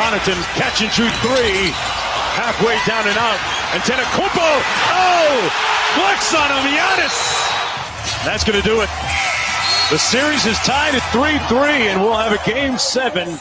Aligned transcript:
Connaughton 0.00 0.40
catch 0.56 0.80
and 0.80 0.90
shoot 0.90 1.12
three. 1.20 1.68
Halfway 2.32 2.72
down 2.88 3.06
and 3.06 3.18
out. 3.18 3.36
And 3.74 3.82
Antetokounmpo. 3.82 4.48
Oh! 4.96 5.36
Flex 5.92 6.34
on 6.34 6.48
him, 6.48 6.72
Giannis. 6.72 8.24
That's 8.24 8.42
going 8.42 8.58
to 8.58 8.66
do 8.66 8.80
it. 8.80 8.88
The 9.90 9.98
series 9.98 10.46
is 10.46 10.56
tied 10.60 10.94
at 10.94 11.02
3-3, 11.12 11.92
and 11.92 12.00
we'll 12.00 12.16
have 12.16 12.32
a 12.32 12.50
game 12.50 12.78
seven. 12.78 13.38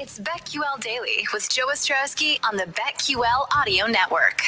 It's 0.00 0.18
BetQL 0.18 0.80
Daily 0.80 1.24
with 1.32 1.48
Joe 1.48 1.68
Ostrowski 1.68 2.40
on 2.44 2.56
the 2.56 2.64
BetQL 2.64 3.46
Audio 3.56 3.86
Network. 3.86 4.42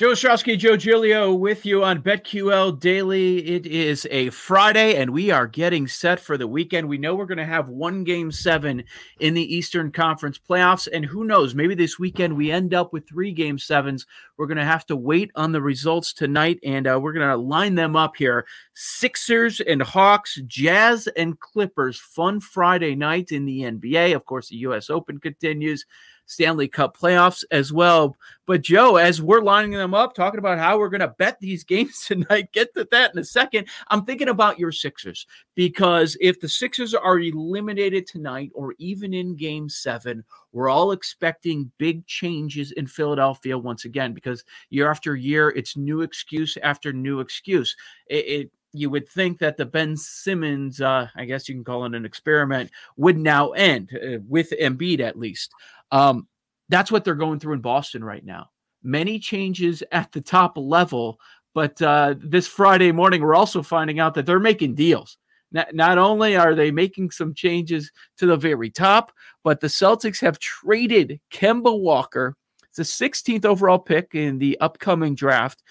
Joe 0.00 0.12
Ostrowski, 0.12 0.56
Joe 0.56 0.78
Giglio 0.78 1.34
with 1.34 1.66
you 1.66 1.84
on 1.84 2.00
BetQL 2.00 2.80
Daily. 2.80 3.46
It 3.46 3.66
is 3.66 4.08
a 4.10 4.30
Friday, 4.30 4.94
and 4.94 5.10
we 5.10 5.30
are 5.30 5.46
getting 5.46 5.86
set 5.86 6.18
for 6.18 6.38
the 6.38 6.46
weekend. 6.46 6.88
We 6.88 6.96
know 6.96 7.14
we're 7.14 7.26
going 7.26 7.36
to 7.36 7.44
have 7.44 7.68
one 7.68 8.02
game 8.02 8.32
seven 8.32 8.84
in 9.18 9.34
the 9.34 9.54
Eastern 9.54 9.92
Conference 9.92 10.38
playoffs, 10.38 10.88
and 10.90 11.04
who 11.04 11.24
knows, 11.24 11.54
maybe 11.54 11.74
this 11.74 11.98
weekend 11.98 12.34
we 12.34 12.50
end 12.50 12.72
up 12.72 12.94
with 12.94 13.06
three 13.06 13.30
game 13.30 13.58
sevens. 13.58 14.06
We're 14.38 14.46
going 14.46 14.56
to 14.56 14.64
have 14.64 14.86
to 14.86 14.96
wait 14.96 15.32
on 15.34 15.52
the 15.52 15.60
results 15.60 16.14
tonight, 16.14 16.60
and 16.64 16.86
uh, 16.86 16.98
we're 16.98 17.12
going 17.12 17.28
to 17.28 17.36
line 17.36 17.74
them 17.74 17.94
up 17.94 18.16
here 18.16 18.46
Sixers 18.72 19.60
and 19.60 19.82
Hawks, 19.82 20.40
Jazz 20.46 21.08
and 21.08 21.38
Clippers. 21.38 22.00
Fun 22.00 22.40
Friday 22.40 22.94
night 22.94 23.32
in 23.32 23.44
the 23.44 23.64
NBA. 23.64 24.16
Of 24.16 24.24
course, 24.24 24.48
the 24.48 24.56
U.S. 24.56 24.88
Open 24.88 25.20
continues. 25.20 25.84
Stanley 26.30 26.68
Cup 26.68 26.96
playoffs 26.96 27.42
as 27.50 27.72
well. 27.72 28.16
But 28.46 28.62
Joe, 28.62 28.96
as 28.96 29.20
we're 29.20 29.42
lining 29.42 29.72
them 29.72 29.94
up, 29.94 30.14
talking 30.14 30.38
about 30.38 30.58
how 30.58 30.78
we're 30.78 30.88
going 30.88 31.00
to 31.00 31.14
bet 31.18 31.40
these 31.40 31.64
games 31.70 32.04
tonight, 32.06 32.52
get 32.52 32.72
to 32.74 32.86
that 32.92 33.12
in 33.12 33.18
a 33.18 33.24
second. 33.24 33.66
I'm 33.88 34.04
thinking 34.04 34.28
about 34.28 34.58
your 34.58 34.70
Sixers 34.70 35.26
because 35.56 36.16
if 36.20 36.40
the 36.40 36.48
Sixers 36.48 36.94
are 36.94 37.18
eliminated 37.18 38.06
tonight 38.06 38.50
or 38.54 38.74
even 38.78 39.12
in 39.12 39.36
game 39.36 39.68
seven, 39.68 40.24
we're 40.52 40.68
all 40.68 40.92
expecting 40.92 41.70
big 41.78 42.06
changes 42.06 42.70
in 42.72 42.86
Philadelphia 42.86 43.58
once 43.58 43.84
again 43.84 44.14
because 44.14 44.44
year 44.70 44.88
after 44.88 45.16
year, 45.16 45.50
it's 45.50 45.76
new 45.76 46.02
excuse 46.02 46.56
after 46.62 46.92
new 46.92 47.18
excuse. 47.18 47.74
It, 48.06 48.24
it 48.26 48.50
you 48.72 48.88
would 48.90 49.08
think 49.08 49.38
that 49.40 49.56
the 49.56 49.66
Ben 49.66 49.96
Simmons, 49.96 50.80
uh, 50.80 51.08
I 51.16 51.24
guess 51.24 51.48
you 51.48 51.56
can 51.56 51.64
call 51.64 51.84
it 51.84 51.94
an 51.94 52.04
experiment, 52.04 52.70
would 52.96 53.18
now 53.18 53.50
end 53.50 53.90
uh, 53.94 54.18
with 54.28 54.52
Embiid 54.60 55.00
at 55.00 55.18
least. 55.18 55.52
Um, 55.90 56.28
that's 56.70 56.90
what 56.90 57.04
they're 57.04 57.14
going 57.14 57.40
through 57.40 57.54
in 57.54 57.60
Boston 57.60 58.02
right 58.02 58.24
now. 58.24 58.48
Many 58.82 59.18
changes 59.18 59.82
at 59.92 60.10
the 60.12 60.20
top 60.20 60.56
level, 60.56 61.18
but 61.52 61.80
uh, 61.82 62.14
this 62.18 62.46
Friday 62.46 62.92
morning, 62.92 63.20
we're 63.20 63.34
also 63.34 63.62
finding 63.62 63.98
out 63.98 64.14
that 64.14 64.24
they're 64.24 64.38
making 64.38 64.76
deals. 64.76 65.18
Not, 65.52 65.74
not 65.74 65.98
only 65.98 66.36
are 66.36 66.54
they 66.54 66.70
making 66.70 67.10
some 67.10 67.34
changes 67.34 67.90
to 68.18 68.26
the 68.26 68.36
very 68.36 68.70
top, 68.70 69.12
but 69.42 69.60
the 69.60 69.66
Celtics 69.66 70.20
have 70.20 70.38
traded 70.38 71.20
Kemba 71.32 71.78
Walker, 71.78 72.36
the 72.76 72.84
16th 72.84 73.44
overall 73.44 73.78
pick 73.78 74.14
in 74.14 74.38
the 74.38 74.58
upcoming 74.60 75.16
draft, 75.16 75.62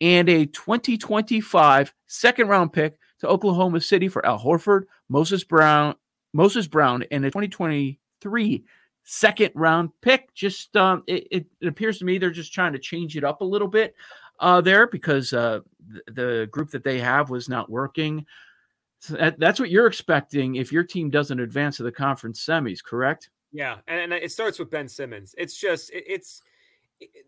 and 0.00 0.28
a 0.28 0.46
2025 0.46 1.94
second 2.08 2.48
round 2.48 2.72
pick 2.72 2.98
to 3.20 3.28
Oklahoma 3.28 3.80
City 3.80 4.08
for 4.08 4.26
Al 4.26 4.40
Horford, 4.40 4.82
Moses 5.08 5.44
Brown, 5.44 5.94
Moses 6.32 6.66
Brown, 6.66 7.04
and 7.12 7.24
a 7.24 7.30
2023 7.30 8.64
second 9.04 9.50
round 9.54 9.90
pick. 10.00 10.32
Just 10.34 10.76
um, 10.76 11.02
it, 11.06 11.26
it, 11.60 11.66
appears 11.66 11.98
to 11.98 12.04
me 12.04 12.18
they're 12.18 12.30
just 12.30 12.52
trying 12.52 12.72
to 12.72 12.78
change 12.78 13.16
it 13.16 13.24
up 13.24 13.40
a 13.40 13.44
little 13.44 13.68
bit 13.68 13.94
uh, 14.40 14.60
there 14.60 14.86
because 14.86 15.32
uh, 15.32 15.60
th- 15.92 16.04
the 16.12 16.48
group 16.50 16.70
that 16.70 16.84
they 16.84 16.98
have 16.98 17.30
was 17.30 17.48
not 17.48 17.70
working. 17.70 18.26
So 19.00 19.14
that, 19.14 19.38
that's 19.38 19.58
what 19.58 19.70
you're 19.70 19.86
expecting 19.86 20.56
if 20.56 20.70
your 20.70 20.84
team 20.84 21.10
doesn't 21.10 21.40
advance 21.40 21.78
to 21.78 21.82
the 21.82 21.92
conference 21.92 22.44
semis, 22.44 22.82
correct? 22.82 23.30
Yeah, 23.52 23.78
and, 23.88 24.12
and 24.12 24.12
it 24.12 24.32
starts 24.32 24.58
with 24.58 24.70
Ben 24.70 24.88
Simmons. 24.88 25.34
It's 25.36 25.56
just 25.56 25.90
it, 25.90 26.04
it's 26.06 26.42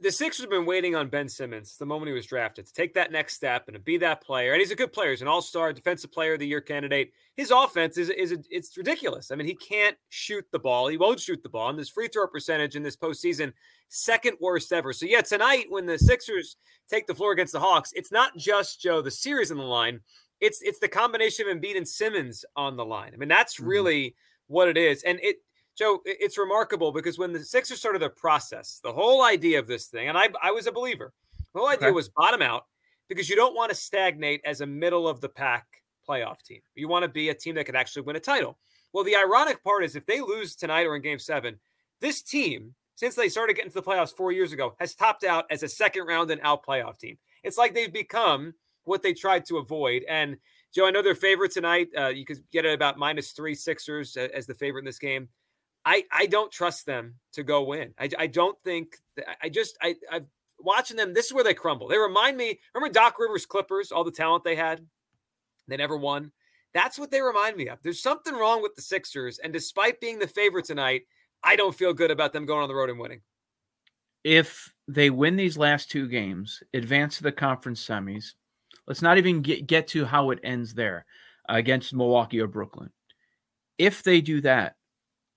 the 0.00 0.12
Sixers 0.12 0.42
have 0.42 0.50
been 0.50 0.66
waiting 0.66 0.94
on 0.94 1.08
Ben 1.08 1.28
Simmons 1.28 1.76
the 1.76 1.86
moment 1.86 2.08
he 2.08 2.14
was 2.14 2.26
drafted 2.26 2.66
to 2.66 2.72
take 2.72 2.94
that 2.94 3.12
next 3.12 3.34
step 3.34 3.64
and 3.66 3.74
to 3.74 3.80
be 3.80 3.96
that 3.98 4.22
player. 4.22 4.52
And 4.52 4.60
he's 4.60 4.70
a 4.70 4.76
good 4.76 4.92
player. 4.92 5.10
He's 5.10 5.22
an 5.22 5.28
all-star 5.28 5.72
defensive 5.72 6.12
player 6.12 6.34
of 6.34 6.40
the 6.40 6.46
year 6.46 6.60
candidate. 6.60 7.12
His 7.36 7.50
offense 7.50 7.98
is 7.98 8.10
is 8.10 8.32
a, 8.32 8.38
it's 8.50 8.76
ridiculous. 8.76 9.30
I 9.30 9.36
mean, 9.36 9.46
he 9.46 9.54
can't 9.54 9.96
shoot 10.08 10.44
the 10.52 10.58
ball. 10.58 10.88
He 10.88 10.96
won't 10.96 11.20
shoot 11.20 11.42
the 11.42 11.48
ball. 11.48 11.70
And 11.70 11.78
this 11.78 11.88
free 11.88 12.08
throw 12.08 12.26
percentage 12.26 12.76
in 12.76 12.82
this 12.82 12.96
postseason, 12.96 13.52
second 13.88 14.36
worst 14.40 14.72
ever. 14.72 14.92
So 14.92 15.06
yeah, 15.06 15.22
tonight 15.22 15.66
when 15.68 15.86
the 15.86 15.98
Sixers 15.98 16.56
take 16.88 17.06
the 17.06 17.14
floor 17.14 17.32
against 17.32 17.52
the 17.52 17.60
Hawks, 17.60 17.92
it's 17.94 18.12
not 18.12 18.36
just 18.36 18.80
Joe 18.80 19.02
the 19.02 19.10
series 19.10 19.50
on 19.50 19.56
the 19.56 19.64
line. 19.64 20.00
It's 20.40 20.60
it's 20.62 20.78
the 20.78 20.88
combination 20.88 21.48
of 21.48 21.56
Embiid 21.56 21.76
and 21.76 21.88
Simmons 21.88 22.44
on 22.56 22.76
the 22.76 22.84
line. 22.84 23.12
I 23.14 23.16
mean, 23.16 23.28
that's 23.28 23.56
mm-hmm. 23.56 23.68
really 23.68 24.16
what 24.46 24.68
it 24.68 24.76
is. 24.76 25.02
And 25.04 25.18
it 25.22 25.36
Joe, 25.76 26.00
it's 26.04 26.38
remarkable 26.38 26.92
because 26.92 27.18
when 27.18 27.32
the 27.32 27.44
Sixers 27.44 27.78
started 27.78 28.00
their 28.00 28.08
process, 28.08 28.80
the 28.82 28.92
whole 28.92 29.24
idea 29.24 29.58
of 29.58 29.66
this 29.66 29.86
thing, 29.86 30.08
and 30.08 30.16
I, 30.16 30.28
I 30.42 30.52
was 30.52 30.66
a 30.66 30.72
believer, 30.72 31.12
the 31.52 31.60
whole 31.60 31.68
idea 31.68 31.88
okay. 31.88 31.94
was 31.94 32.08
bottom 32.08 32.42
out 32.42 32.66
because 33.08 33.28
you 33.28 33.36
don't 33.36 33.54
want 33.54 33.70
to 33.70 33.76
stagnate 33.76 34.40
as 34.44 34.60
a 34.60 34.66
middle 34.66 35.08
of 35.08 35.20
the 35.20 35.28
pack 35.28 35.66
playoff 36.08 36.42
team. 36.42 36.60
You 36.74 36.88
want 36.88 37.02
to 37.02 37.08
be 37.08 37.28
a 37.28 37.34
team 37.34 37.56
that 37.56 37.66
could 37.66 37.76
actually 37.76 38.02
win 38.02 38.16
a 38.16 38.20
title. 38.20 38.58
Well, 38.92 39.04
the 39.04 39.16
ironic 39.16 39.62
part 39.64 39.84
is 39.84 39.96
if 39.96 40.06
they 40.06 40.20
lose 40.20 40.54
tonight 40.54 40.86
or 40.86 40.94
in 40.94 41.02
game 41.02 41.18
seven, 41.18 41.58
this 42.00 42.22
team, 42.22 42.74
since 42.94 43.16
they 43.16 43.28
started 43.28 43.56
getting 43.56 43.70
to 43.70 43.74
the 43.74 43.82
playoffs 43.82 44.14
four 44.14 44.30
years 44.30 44.52
ago, 44.52 44.74
has 44.78 44.94
topped 44.94 45.24
out 45.24 45.46
as 45.50 45.64
a 45.64 45.68
second 45.68 46.06
round 46.06 46.30
and 46.30 46.40
out 46.44 46.64
playoff 46.64 46.98
team. 46.98 47.18
It's 47.42 47.58
like 47.58 47.74
they've 47.74 47.92
become 47.92 48.54
what 48.84 49.02
they 49.02 49.12
tried 49.12 49.44
to 49.46 49.56
avoid. 49.56 50.04
And 50.08 50.36
Joe, 50.72 50.86
I 50.86 50.90
know 50.90 51.02
they're 51.02 51.14
favorite 51.14 51.52
tonight. 51.52 51.88
Uh, 51.96 52.08
you 52.08 52.24
could 52.24 52.38
get 52.52 52.64
it 52.64 52.74
about 52.74 52.98
minus 52.98 53.32
three 53.32 53.54
Sixers 53.54 54.16
as 54.16 54.46
the 54.46 54.54
favorite 54.54 54.82
in 54.82 54.86
this 54.86 54.98
game. 54.98 55.28
I 55.84 56.04
I 56.10 56.26
don't 56.26 56.50
trust 56.50 56.86
them 56.86 57.16
to 57.32 57.42
go 57.42 57.62
win. 57.62 57.94
I, 57.98 58.08
I 58.18 58.26
don't 58.26 58.56
think 58.64 58.96
I 59.42 59.48
just 59.48 59.76
I 59.82 59.96
I've 60.10 60.26
watching 60.58 60.96
them. 60.96 61.14
This 61.14 61.26
is 61.26 61.32
where 61.32 61.44
they 61.44 61.54
crumble. 61.54 61.88
They 61.88 61.98
remind 61.98 62.36
me. 62.36 62.58
Remember 62.74 62.92
Doc 62.92 63.16
Rivers 63.18 63.46
Clippers, 63.46 63.92
all 63.92 64.04
the 64.04 64.10
talent 64.10 64.44
they 64.44 64.56
had, 64.56 64.84
they 65.68 65.76
never 65.76 65.96
won. 65.96 66.32
That's 66.72 66.98
what 66.98 67.10
they 67.10 67.20
remind 67.20 67.56
me 67.56 67.68
of. 67.68 67.78
There's 67.82 68.02
something 68.02 68.34
wrong 68.34 68.60
with 68.60 68.74
the 68.74 68.82
Sixers, 68.82 69.38
and 69.38 69.52
despite 69.52 70.00
being 70.00 70.18
the 70.18 70.26
favorite 70.26 70.64
tonight, 70.64 71.02
I 71.42 71.56
don't 71.56 71.74
feel 71.74 71.92
good 71.92 72.10
about 72.10 72.32
them 72.32 72.46
going 72.46 72.62
on 72.62 72.68
the 72.68 72.74
road 72.74 72.90
and 72.90 72.98
winning. 72.98 73.20
If 74.24 74.72
they 74.88 75.10
win 75.10 75.36
these 75.36 75.58
last 75.58 75.90
two 75.90 76.08
games, 76.08 76.62
advance 76.72 77.18
to 77.18 77.22
the 77.22 77.32
conference 77.32 77.86
semis. 77.86 78.32
Let's 78.86 79.02
not 79.02 79.18
even 79.18 79.42
get, 79.42 79.66
get 79.66 79.86
to 79.88 80.04
how 80.04 80.30
it 80.30 80.40
ends 80.42 80.74
there 80.74 81.04
uh, 81.48 81.54
against 81.54 81.94
Milwaukee 81.94 82.40
or 82.40 82.46
Brooklyn. 82.46 82.90
If 83.78 84.02
they 84.02 84.20
do 84.20 84.40
that, 84.40 84.76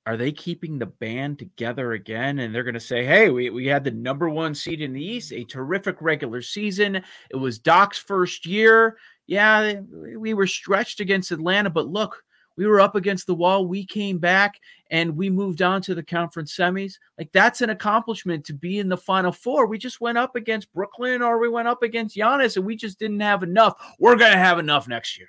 are 0.07 0.15
they 0.15 0.31
keeping 0.31 0.79
the 0.79 0.85
band 0.85 1.37
together 1.37 1.91
again? 1.91 2.39
And 2.39 2.55
they're 2.55 2.63
going 2.63 2.73
to 2.75 2.79
say, 2.79 3.03
hey, 3.03 3.29
we, 3.29 3.49
we 3.49 3.67
had 3.67 3.83
the 3.83 3.91
number 3.91 4.29
one 4.29 4.55
seed 4.55 4.79
in 4.79 4.93
the 4.93 5.03
East, 5.03 5.33
a 5.33 5.43
terrific 5.43 5.97
regular 5.99 6.41
season. 6.41 7.03
It 7.29 7.35
was 7.35 7.59
Doc's 7.59 7.97
first 7.97 8.45
year. 8.45 8.97
Yeah, 9.25 9.81
we 10.15 10.33
were 10.33 10.47
stretched 10.47 11.01
against 11.01 11.33
Atlanta, 11.33 11.69
but 11.69 11.89
look, 11.89 12.23
we 12.55 12.65
were 12.65 12.79
up 12.79 12.95
against 12.95 13.27
the 13.27 13.35
wall. 13.35 13.67
We 13.67 13.85
came 13.85 14.17
back 14.17 14.61
and 14.89 15.17
we 15.17 15.29
moved 15.29 15.61
on 15.61 15.81
to 15.81 15.93
the 15.93 16.03
conference 16.03 16.55
semis. 16.55 16.93
Like 17.17 17.33
that's 17.33 17.59
an 17.59 17.69
accomplishment 17.69 18.45
to 18.45 18.53
be 18.53 18.79
in 18.79 18.87
the 18.87 18.95
final 18.95 19.33
four. 19.33 19.67
We 19.67 19.77
just 19.77 19.99
went 19.99 20.17
up 20.17 20.37
against 20.37 20.71
Brooklyn 20.71 21.21
or 21.21 21.37
we 21.37 21.49
went 21.49 21.67
up 21.67 21.83
against 21.83 22.15
Giannis 22.15 22.55
and 22.55 22.65
we 22.65 22.77
just 22.77 22.97
didn't 22.97 23.19
have 23.19 23.43
enough. 23.43 23.73
We're 23.99 24.15
going 24.15 24.31
to 24.31 24.37
have 24.37 24.57
enough 24.57 24.87
next 24.87 25.19
year 25.19 25.27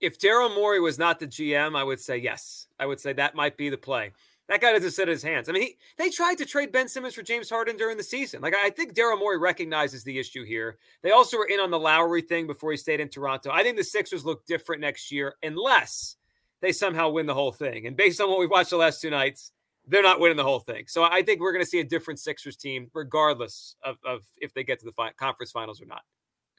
if 0.00 0.18
Daryl 0.18 0.54
Morey 0.54 0.80
was 0.80 0.98
not 0.98 1.18
the 1.18 1.26
GM, 1.26 1.76
I 1.76 1.84
would 1.84 2.00
say 2.00 2.16
yes. 2.18 2.66
I 2.78 2.86
would 2.86 3.00
say 3.00 3.12
that 3.12 3.34
might 3.34 3.56
be 3.56 3.68
the 3.68 3.78
play. 3.78 4.12
That 4.48 4.60
guy 4.60 4.72
doesn't 4.72 4.92
sit 4.92 5.08
his 5.08 5.24
hands. 5.24 5.48
I 5.48 5.52
mean, 5.52 5.62
he, 5.62 5.76
they 5.98 6.08
tried 6.08 6.38
to 6.38 6.46
trade 6.46 6.70
Ben 6.70 6.88
Simmons 6.88 7.14
for 7.14 7.22
James 7.22 7.50
Harden 7.50 7.76
during 7.76 7.96
the 7.96 8.02
season. 8.02 8.40
Like, 8.40 8.54
I 8.54 8.70
think 8.70 8.94
Daryl 8.94 9.18
Morey 9.18 9.38
recognizes 9.38 10.04
the 10.04 10.18
issue 10.18 10.44
here. 10.44 10.78
They 11.02 11.10
also 11.10 11.36
were 11.36 11.48
in 11.48 11.58
on 11.58 11.72
the 11.72 11.78
Lowry 11.80 12.22
thing 12.22 12.46
before 12.46 12.70
he 12.70 12.76
stayed 12.76 13.00
in 13.00 13.08
Toronto. 13.08 13.50
I 13.50 13.64
think 13.64 13.76
the 13.76 13.82
Sixers 13.82 14.24
look 14.24 14.46
different 14.46 14.80
next 14.80 15.10
year 15.10 15.34
unless 15.42 16.16
they 16.60 16.70
somehow 16.70 17.10
win 17.10 17.26
the 17.26 17.34
whole 17.34 17.50
thing. 17.50 17.86
And 17.86 17.96
based 17.96 18.20
on 18.20 18.28
what 18.28 18.38
we've 18.38 18.50
watched 18.50 18.70
the 18.70 18.76
last 18.76 19.00
two 19.00 19.10
nights, 19.10 19.50
they're 19.88 20.02
not 20.02 20.20
winning 20.20 20.36
the 20.36 20.44
whole 20.44 20.60
thing. 20.60 20.84
So 20.86 21.02
I 21.02 21.22
think 21.22 21.40
we're 21.40 21.52
going 21.52 21.64
to 21.64 21.70
see 21.70 21.80
a 21.80 21.84
different 21.84 22.20
Sixers 22.20 22.56
team, 22.56 22.88
regardless 22.94 23.74
of, 23.84 23.98
of 24.04 24.22
if 24.38 24.54
they 24.54 24.62
get 24.62 24.78
to 24.80 24.84
the 24.84 24.92
fi- 24.92 25.12
conference 25.12 25.50
finals 25.50 25.82
or 25.82 25.86
not. 25.86 26.02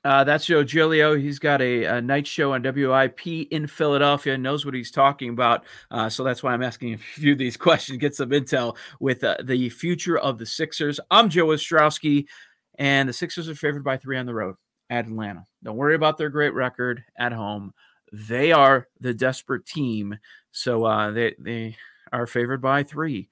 Uh, 0.07 0.23
that's 0.23 0.45
Joe 0.45 0.63
Giglio. 0.63 1.17
He's 1.17 1.37
got 1.37 1.61
a, 1.61 1.83
a, 1.83 2.01
night 2.01 2.25
show 2.25 2.53
on 2.53 2.63
WIP 2.63 3.27
in 3.51 3.67
Philadelphia. 3.67 4.37
Knows 4.37 4.63
what 4.63 4.73
he's 4.73 4.89
talking 4.89 5.31
about. 5.31 5.65
Uh, 5.91 6.07
so 6.07 6.23
that's 6.23 6.41
why 6.41 6.53
I'm 6.53 6.63
asking 6.63 6.93
a 6.93 6.97
few 6.97 7.33
of 7.33 7.37
these 7.37 7.57
questions, 7.57 7.97
get 7.97 8.15
some 8.15 8.29
intel 8.29 8.77
with 9.01 9.25
uh, 9.25 9.35
the 9.43 9.67
future 9.67 10.17
of 10.17 10.37
the 10.37 10.45
Sixers. 10.45 11.01
I'm 11.11 11.27
Joe 11.27 11.47
Ostrowski, 11.47 12.27
and 12.79 13.09
the 13.09 13.11
Sixers 13.11 13.49
are 13.49 13.55
favored 13.55 13.83
by 13.83 13.97
three 13.97 14.17
on 14.17 14.25
the 14.25 14.33
road 14.33 14.55
at 14.89 15.07
Atlanta. 15.07 15.43
Don't 15.61 15.75
worry 15.75 15.95
about 15.95 16.17
their 16.17 16.29
great 16.29 16.53
record 16.53 17.03
at 17.19 17.33
home. 17.33 17.73
They 18.13 18.53
are 18.53 18.87
the 19.01 19.13
desperate 19.13 19.65
team. 19.65 20.17
So 20.53 20.85
uh, 20.85 21.11
they 21.11 21.35
they 21.37 21.75
are 22.13 22.27
favored 22.27 22.61
by 22.61 22.83
three. 22.83 23.27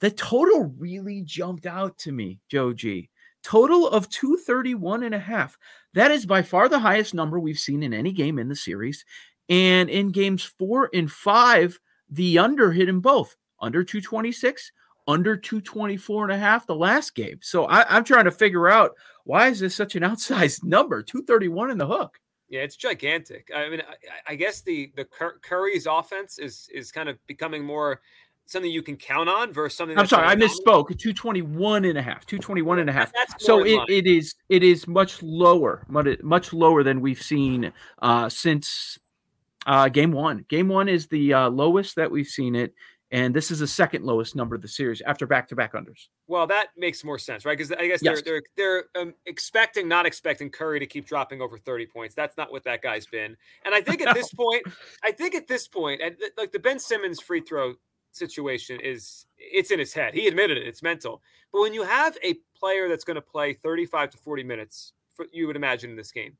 The 0.00 0.10
total 0.10 0.74
really 0.78 1.22
jumped 1.22 1.64
out 1.64 1.96
to 1.98 2.10
me, 2.10 2.40
Joe 2.48 2.72
G. 2.72 3.08
Total 3.48 3.88
of 3.88 4.10
231 4.10 5.04
and 5.04 5.14
a 5.14 5.18
half. 5.18 5.56
That 5.94 6.10
is 6.10 6.26
by 6.26 6.42
far 6.42 6.68
the 6.68 6.80
highest 6.80 7.14
number 7.14 7.40
we've 7.40 7.58
seen 7.58 7.82
in 7.82 7.94
any 7.94 8.12
game 8.12 8.38
in 8.38 8.50
the 8.50 8.54
series. 8.54 9.06
And 9.48 9.88
in 9.88 10.12
games 10.12 10.42
four 10.42 10.90
and 10.92 11.10
five, 11.10 11.80
the 12.10 12.38
under 12.38 12.72
hit 12.72 12.90
in 12.90 13.00
both 13.00 13.36
under 13.58 13.82
226, 13.82 14.70
under 15.06 15.34
224 15.34 16.24
and 16.24 16.32
a 16.32 16.36
half 16.36 16.66
the 16.66 16.74
last 16.74 17.14
game. 17.14 17.38
So 17.40 17.64
I, 17.64 17.96
am 17.96 18.04
trying 18.04 18.26
to 18.26 18.30
figure 18.30 18.68
out 18.68 18.92
why 19.24 19.48
is 19.48 19.60
this 19.60 19.74
such 19.74 19.96
an 19.96 20.02
outsized 20.02 20.62
number? 20.62 21.02
231 21.02 21.70
in 21.70 21.78
the 21.78 21.86
hook. 21.86 22.20
Yeah, 22.50 22.60
it's 22.60 22.76
gigantic. 22.76 23.50
I 23.56 23.70
mean, 23.70 23.80
I, 23.80 24.32
I 24.32 24.34
guess 24.34 24.60
the 24.60 24.92
the 24.94 25.06
Curry's 25.42 25.86
offense 25.86 26.38
is 26.38 26.68
is 26.70 26.92
kind 26.92 27.08
of 27.08 27.18
becoming 27.26 27.64
more 27.64 28.02
something 28.48 28.70
you 28.70 28.82
can 28.82 28.96
count 28.96 29.28
on 29.28 29.52
versus 29.52 29.76
something. 29.76 29.96
I'm 29.96 30.06
sorry, 30.06 30.26
I 30.26 30.34
misspoke. 30.34 30.88
221 30.88 31.84
and 31.84 31.98
a 31.98 32.02
half, 32.02 32.26
221 32.26 32.80
and 32.80 32.90
a 32.90 32.92
half. 32.92 33.12
so 33.38 33.64
it, 33.64 33.80
it 33.88 34.06
is 34.06 34.34
it 34.48 34.62
is 34.64 34.88
much 34.88 35.22
lower, 35.22 35.84
much, 35.88 36.06
much 36.22 36.52
lower 36.52 36.82
than 36.82 37.00
we've 37.00 37.22
seen 37.22 37.72
uh, 38.02 38.28
since 38.28 38.98
uh, 39.66 39.88
game 39.88 40.12
one. 40.12 40.44
Game 40.48 40.68
one 40.68 40.88
is 40.88 41.06
the 41.06 41.34
uh, 41.34 41.50
lowest 41.50 41.94
that 41.96 42.10
we've 42.10 42.26
seen 42.26 42.54
it, 42.54 42.74
and 43.10 43.34
this 43.34 43.50
is 43.50 43.58
the 43.58 43.66
second 43.66 44.04
lowest 44.04 44.34
number 44.34 44.54
of 44.54 44.62
the 44.62 44.68
series 44.68 45.02
after 45.02 45.26
back 45.26 45.46
to 45.48 45.56
back 45.56 45.74
unders. 45.74 46.08
Well, 46.26 46.46
that 46.46 46.68
makes 46.76 47.04
more 47.04 47.18
sense, 47.18 47.44
right? 47.44 47.56
Because 47.56 47.72
I 47.72 47.86
guess 47.86 48.00
yes. 48.02 48.22
they're 48.22 48.42
they're 48.56 48.84
they're 48.94 49.02
um, 49.02 49.14
expecting, 49.26 49.88
not 49.88 50.06
expecting 50.06 50.48
Curry 50.48 50.80
to 50.80 50.86
keep 50.86 51.06
dropping 51.06 51.42
over 51.42 51.58
30 51.58 51.86
points. 51.86 52.14
That's 52.14 52.36
not 52.38 52.50
what 52.50 52.64
that 52.64 52.80
guy's 52.80 53.06
been. 53.06 53.36
And 53.66 53.74
I 53.74 53.82
think 53.82 54.00
at 54.00 54.14
this 54.16 54.32
point, 54.32 54.62
I 55.04 55.12
think 55.12 55.34
at 55.34 55.48
this 55.48 55.68
point, 55.68 56.00
and 56.00 56.16
like 56.38 56.52
the 56.52 56.58
Ben 56.58 56.78
Simmons 56.78 57.20
free 57.20 57.42
throw 57.42 57.74
situation 58.12 58.80
is 58.80 59.26
it's 59.36 59.70
in 59.70 59.78
his 59.78 59.92
head. 59.92 60.14
He 60.14 60.26
admitted 60.26 60.58
it. 60.58 60.66
It's 60.66 60.82
mental. 60.82 61.22
But 61.52 61.60
when 61.60 61.74
you 61.74 61.82
have 61.82 62.16
a 62.22 62.36
player 62.58 62.88
that's 62.88 63.04
going 63.04 63.16
to 63.16 63.22
play 63.22 63.54
35 63.54 64.10
to 64.10 64.18
40 64.18 64.42
minutes, 64.44 64.92
for, 65.14 65.26
you 65.32 65.46
would 65.46 65.56
imagine 65.56 65.90
in 65.90 65.96
this 65.96 66.12
game, 66.12 66.36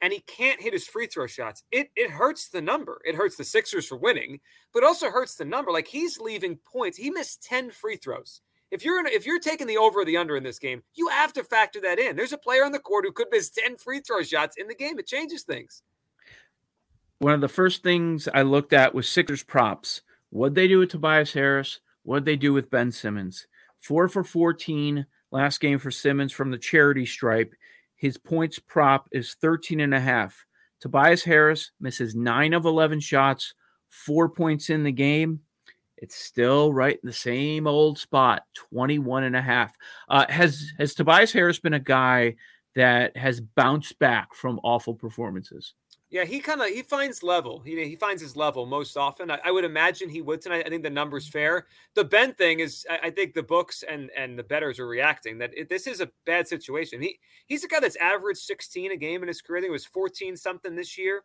and 0.00 0.12
he 0.12 0.20
can't 0.20 0.60
hit 0.60 0.72
his 0.72 0.86
free 0.86 1.06
throw 1.06 1.26
shots, 1.26 1.62
it 1.70 1.90
it 1.96 2.10
hurts 2.10 2.48
the 2.48 2.62
number. 2.62 3.00
It 3.04 3.14
hurts 3.14 3.36
the 3.36 3.44
Sixers 3.44 3.86
for 3.86 3.96
winning, 3.96 4.40
but 4.72 4.84
also 4.84 5.10
hurts 5.10 5.34
the 5.34 5.44
number. 5.44 5.72
Like 5.72 5.88
he's 5.88 6.18
leaving 6.18 6.56
points. 6.56 6.96
He 6.96 7.10
missed 7.10 7.42
10 7.42 7.70
free 7.70 7.96
throws. 7.96 8.40
If 8.70 8.84
you're 8.84 9.00
in, 9.00 9.06
if 9.06 9.26
you're 9.26 9.40
taking 9.40 9.66
the 9.66 9.78
over 9.78 10.00
or 10.00 10.04
the 10.04 10.16
under 10.16 10.36
in 10.36 10.44
this 10.44 10.58
game, 10.58 10.82
you 10.94 11.08
have 11.08 11.32
to 11.34 11.44
factor 11.44 11.80
that 11.80 11.98
in. 11.98 12.16
There's 12.16 12.32
a 12.32 12.38
player 12.38 12.64
on 12.64 12.72
the 12.72 12.78
court 12.78 13.04
who 13.04 13.12
could 13.12 13.26
miss 13.30 13.50
10 13.50 13.76
free 13.76 14.00
throw 14.00 14.22
shots 14.22 14.56
in 14.56 14.68
the 14.68 14.74
game. 14.74 14.98
It 14.98 15.06
changes 15.06 15.42
things. 15.42 15.82
One 17.18 17.34
of 17.34 17.40
the 17.40 17.48
first 17.48 17.82
things 17.82 18.28
I 18.32 18.42
looked 18.42 18.72
at 18.72 18.94
was 18.94 19.08
Sixers 19.08 19.42
props 19.42 20.02
What'd 20.30 20.54
they 20.54 20.68
do 20.68 20.78
with 20.78 20.90
Tobias 20.90 21.32
Harris? 21.32 21.80
What'd 22.02 22.24
they 22.24 22.36
do 22.36 22.52
with 22.52 22.70
Ben 22.70 22.92
Simmons? 22.92 23.46
Four 23.80 24.08
for 24.08 24.24
14 24.24 25.06
last 25.30 25.60
game 25.60 25.78
for 25.78 25.90
Simmons 25.90 26.32
from 26.32 26.50
the 26.50 26.58
charity 26.58 27.06
stripe. 27.06 27.54
His 27.96 28.16
points 28.16 28.58
prop 28.58 29.08
is 29.12 29.36
13 29.40 29.80
and 29.80 29.94
a 29.94 30.00
half. 30.00 30.46
Tobias 30.80 31.22
Harris 31.22 31.72
misses 31.80 32.14
nine 32.14 32.54
of 32.54 32.64
11 32.64 33.00
shots, 33.00 33.54
four 33.88 34.28
points 34.28 34.70
in 34.70 34.82
the 34.82 34.92
game. 34.92 35.40
It's 35.98 36.16
still 36.16 36.72
right 36.72 36.94
in 36.94 37.06
the 37.06 37.12
same 37.12 37.66
old 37.66 37.98
spot, 37.98 38.44
21 38.54 39.24
and 39.24 39.36
a 39.36 39.42
half. 39.42 39.74
Uh, 40.08 40.24
has, 40.30 40.72
has 40.78 40.94
Tobias 40.94 41.32
Harris 41.32 41.58
been 41.58 41.74
a 41.74 41.80
guy 41.80 42.36
that 42.74 43.14
has 43.16 43.40
bounced 43.40 43.98
back 43.98 44.34
from 44.34 44.60
awful 44.62 44.94
performances? 44.94 45.74
Yeah, 46.10 46.24
he 46.24 46.40
kind 46.40 46.60
of 46.60 46.66
he 46.68 46.82
finds 46.82 47.22
level. 47.22 47.60
He 47.60 47.84
he 47.84 47.94
finds 47.94 48.20
his 48.20 48.34
level 48.34 48.66
most 48.66 48.96
often. 48.96 49.30
I, 49.30 49.38
I, 49.44 49.52
would 49.52 49.64
imagine 49.64 50.08
he 50.08 50.22
would 50.22 50.40
tonight. 50.40 50.64
I 50.66 50.68
think 50.68 50.82
the 50.82 50.90
numbers 50.90 51.26
mm-hmm. 51.26 51.38
fair. 51.38 51.66
The 51.94 52.04
Ben 52.04 52.34
thing 52.34 52.58
is, 52.58 52.84
I, 52.90 53.06
I 53.06 53.10
think 53.10 53.32
the 53.32 53.44
books 53.44 53.84
and 53.88 54.10
and 54.16 54.36
the 54.36 54.42
betters 54.42 54.80
are 54.80 54.88
reacting 54.88 55.38
that 55.38 55.56
it, 55.56 55.68
this 55.68 55.86
is 55.86 56.00
a 56.00 56.10
bad 56.26 56.48
situation. 56.48 57.00
He 57.00 57.20
he's 57.46 57.62
a 57.62 57.68
guy 57.68 57.78
that's 57.78 57.96
averaged 57.96 58.40
16 58.40 58.90
a 58.90 58.96
game 58.96 59.22
in 59.22 59.28
his 59.28 59.40
career. 59.40 59.58
I 59.58 59.60
think 59.62 59.70
it 59.70 59.72
was 59.72 59.86
14 59.86 60.36
something 60.36 60.74
this 60.74 60.98
year. 60.98 61.22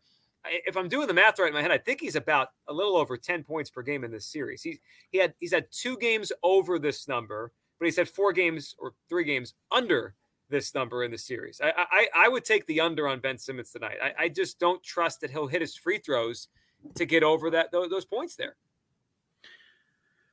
If 0.68 0.78
I'm 0.78 0.88
doing 0.88 1.08
the 1.08 1.14
math 1.16 1.40
right 1.40 1.48
in 1.48 1.56
my 1.56 1.64
head, 1.64 1.72
I 1.72 1.80
think 1.80 2.00
he's 2.00 2.16
about 2.16 2.50
a 2.68 2.74
little 2.74 2.96
over 2.96 3.18
10 3.18 3.44
points 3.44 3.72
per 3.72 3.82
game 3.82 4.04
in 4.04 4.12
this 4.12 4.28
series. 4.28 4.62
He 4.62 4.80
he 5.10 5.18
had 5.18 5.34
he's 5.40 5.54
had 5.54 5.66
two 5.72 5.98
games 5.98 6.32
over 6.44 6.78
this 6.78 7.08
number, 7.08 7.52
but 7.80 7.86
he's 7.86 7.98
had 7.98 8.08
four 8.08 8.34
games 8.34 8.76
or 8.78 8.94
three 9.10 9.24
games 9.24 9.56
under 9.72 10.14
this 10.50 10.74
number 10.74 11.04
in 11.04 11.12
the 11.12 11.18
series. 11.18 11.62
I 11.64 11.74
I, 11.76 12.08
I 12.16 12.28
would 12.28 12.46
take 12.46 12.66
the 12.68 12.82
under 12.82 13.08
on 13.08 13.20
Ben 13.20 13.38
Simmons 13.38 13.72
tonight. 13.72 13.98
I, 14.02 14.14
I 14.26 14.30
just 14.30 14.60
don't 14.60 14.84
trust 14.84 15.22
that 15.22 15.32
he'll 15.32 15.48
hit 15.48 15.62
his 15.62 15.76
free 15.76 15.98
throws 15.98 16.48
to 16.96 17.06
get 17.06 17.24
over 17.24 17.50
that 17.52 17.72
those, 17.72 17.90
those 17.90 18.06
points 18.06 18.36
there. 18.36 18.56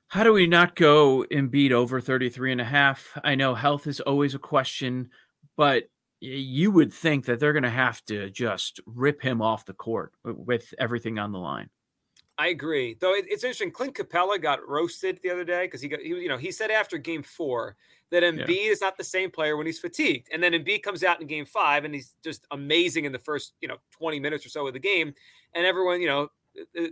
How 0.08 0.24
do 0.24 0.32
we 0.34 0.46
not 0.46 0.76
go 0.76 1.24
Embiid 1.30 1.70
over 1.70 1.98
33 1.98 2.52
and 2.52 2.60
a 2.60 2.64
half? 2.64 3.18
I 3.24 3.34
know 3.34 3.54
health 3.54 3.86
is 3.86 3.98
always 4.00 4.34
a 4.34 4.38
question, 4.38 5.08
but 5.56 5.84
you 6.20 6.70
would 6.70 6.92
think 6.92 7.24
that 7.24 7.40
they're 7.40 7.54
going 7.54 7.62
to 7.62 7.70
have 7.70 8.04
to 8.04 8.28
just 8.28 8.80
rip 8.84 9.22
him 9.22 9.40
off 9.40 9.64
the 9.64 9.72
court 9.72 10.12
with 10.22 10.74
everything 10.78 11.18
on 11.18 11.32
the 11.32 11.38
line. 11.38 11.70
I 12.38 12.48
agree. 12.48 12.96
Though 13.00 13.12
it's 13.14 13.44
interesting, 13.44 13.70
Clint 13.70 13.94
Capela 13.94 14.40
got 14.40 14.66
roasted 14.66 15.20
the 15.22 15.30
other 15.30 15.44
day 15.44 15.66
because 15.66 15.80
he 15.80 15.88
got 15.88 16.00
he 16.00 16.08
you 16.08 16.28
know 16.28 16.38
he 16.38 16.50
said 16.50 16.70
after 16.70 16.98
Game 16.98 17.22
Four 17.22 17.76
that 18.10 18.22
Embiid 18.22 18.48
yeah. 18.48 18.70
is 18.70 18.80
not 18.80 18.96
the 18.96 19.04
same 19.04 19.30
player 19.30 19.56
when 19.56 19.66
he's 19.66 19.78
fatigued, 19.78 20.28
and 20.32 20.42
then 20.42 20.52
Embiid 20.52 20.82
comes 20.82 21.04
out 21.04 21.20
in 21.20 21.26
Game 21.26 21.44
Five 21.44 21.84
and 21.84 21.94
he's 21.94 22.14
just 22.24 22.46
amazing 22.50 23.04
in 23.04 23.12
the 23.12 23.18
first 23.18 23.52
you 23.60 23.68
know 23.68 23.76
twenty 23.90 24.18
minutes 24.18 24.46
or 24.46 24.48
so 24.48 24.66
of 24.66 24.72
the 24.72 24.78
game, 24.78 25.14
and 25.54 25.66
everyone 25.66 26.00
you 26.00 26.08
know 26.08 26.28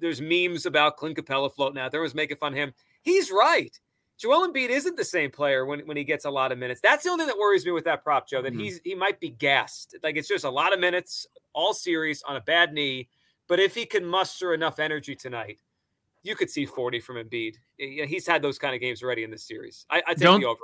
there's 0.00 0.20
memes 0.20 0.66
about 0.66 0.97
Clint 0.97 1.16
Capela 1.16 1.52
floating 1.52 1.80
out 1.80 1.90
there 1.90 2.00
was 2.00 2.14
making 2.14 2.37
fun 2.37 2.52
of 2.52 2.59
him. 2.59 2.73
He's 3.02 3.30
right. 3.30 3.78
Joel 4.18 4.47
Embiid 4.47 4.68
isn't 4.68 4.99
the 4.99 5.04
same 5.04 5.30
player 5.30 5.64
when, 5.64 5.80
when 5.80 5.97
he 5.97 6.04
gets 6.04 6.26
a 6.26 6.30
lot 6.30 6.52
of 6.52 6.59
minutes. 6.59 6.82
That's 6.82 7.04
the 7.04 7.11
only 7.11 7.23
thing 7.23 7.28
that 7.28 7.38
worries 7.38 7.64
me 7.64 7.73
with 7.73 7.85
that 7.85 8.04
prop, 8.04 8.28
Joe. 8.28 8.42
That 8.42 8.52
mm-hmm. 8.52 8.61
he's 8.61 8.80
he 8.85 8.94
might 8.94 9.18
be 9.18 9.30
gassed. 9.30 9.97
Like 10.02 10.16
it's 10.16 10.28
just 10.28 10.44
a 10.44 10.50
lot 10.50 10.75
of 10.75 10.80
minutes 10.80 11.26
all 11.54 11.73
series 11.73 12.23
on 12.23 12.37
a 12.37 12.40
bad 12.40 12.75
knee 12.75 13.09
but 13.50 13.59
if 13.59 13.75
he 13.75 13.85
can 13.85 14.07
muster 14.07 14.54
enough 14.54 14.78
energy 14.78 15.16
tonight, 15.16 15.59
you 16.23 16.37
could 16.37 16.49
see 16.49 16.64
40 16.64 17.00
from 17.00 17.16
Embiid. 17.16 17.57
He's 17.76 18.25
had 18.25 18.42
those 18.42 18.61
kind 18.61 18.76
of 18.76 18.80
games 18.80 19.02
already 19.02 19.25
in 19.25 19.30
this 19.30 19.42
series. 19.42 19.85
I, 19.90 20.00
I 20.07 20.14
take 20.14 20.19
don't, 20.23 20.40
the 20.40 20.47
over. 20.47 20.61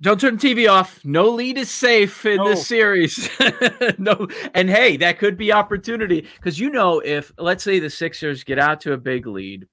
Don't 0.00 0.20
turn 0.20 0.36
the 0.36 0.54
TV 0.54 0.70
off. 0.70 1.04
No 1.04 1.28
lead 1.28 1.58
is 1.58 1.72
safe 1.72 2.24
in 2.24 2.36
no. 2.36 2.48
this 2.48 2.68
series. 2.68 3.28
no, 3.98 4.28
and 4.54 4.70
hey, 4.70 4.96
that 4.98 5.18
could 5.18 5.36
be 5.36 5.52
opportunity 5.52 6.24
because 6.36 6.60
you 6.60 6.70
know 6.70 7.00
if 7.00 7.32
let's 7.36 7.64
say 7.64 7.80
the 7.80 7.90
Sixers 7.90 8.44
get 8.44 8.60
out 8.60 8.80
to 8.82 8.92
a 8.92 8.96
big 8.96 9.26
lead, 9.26 9.66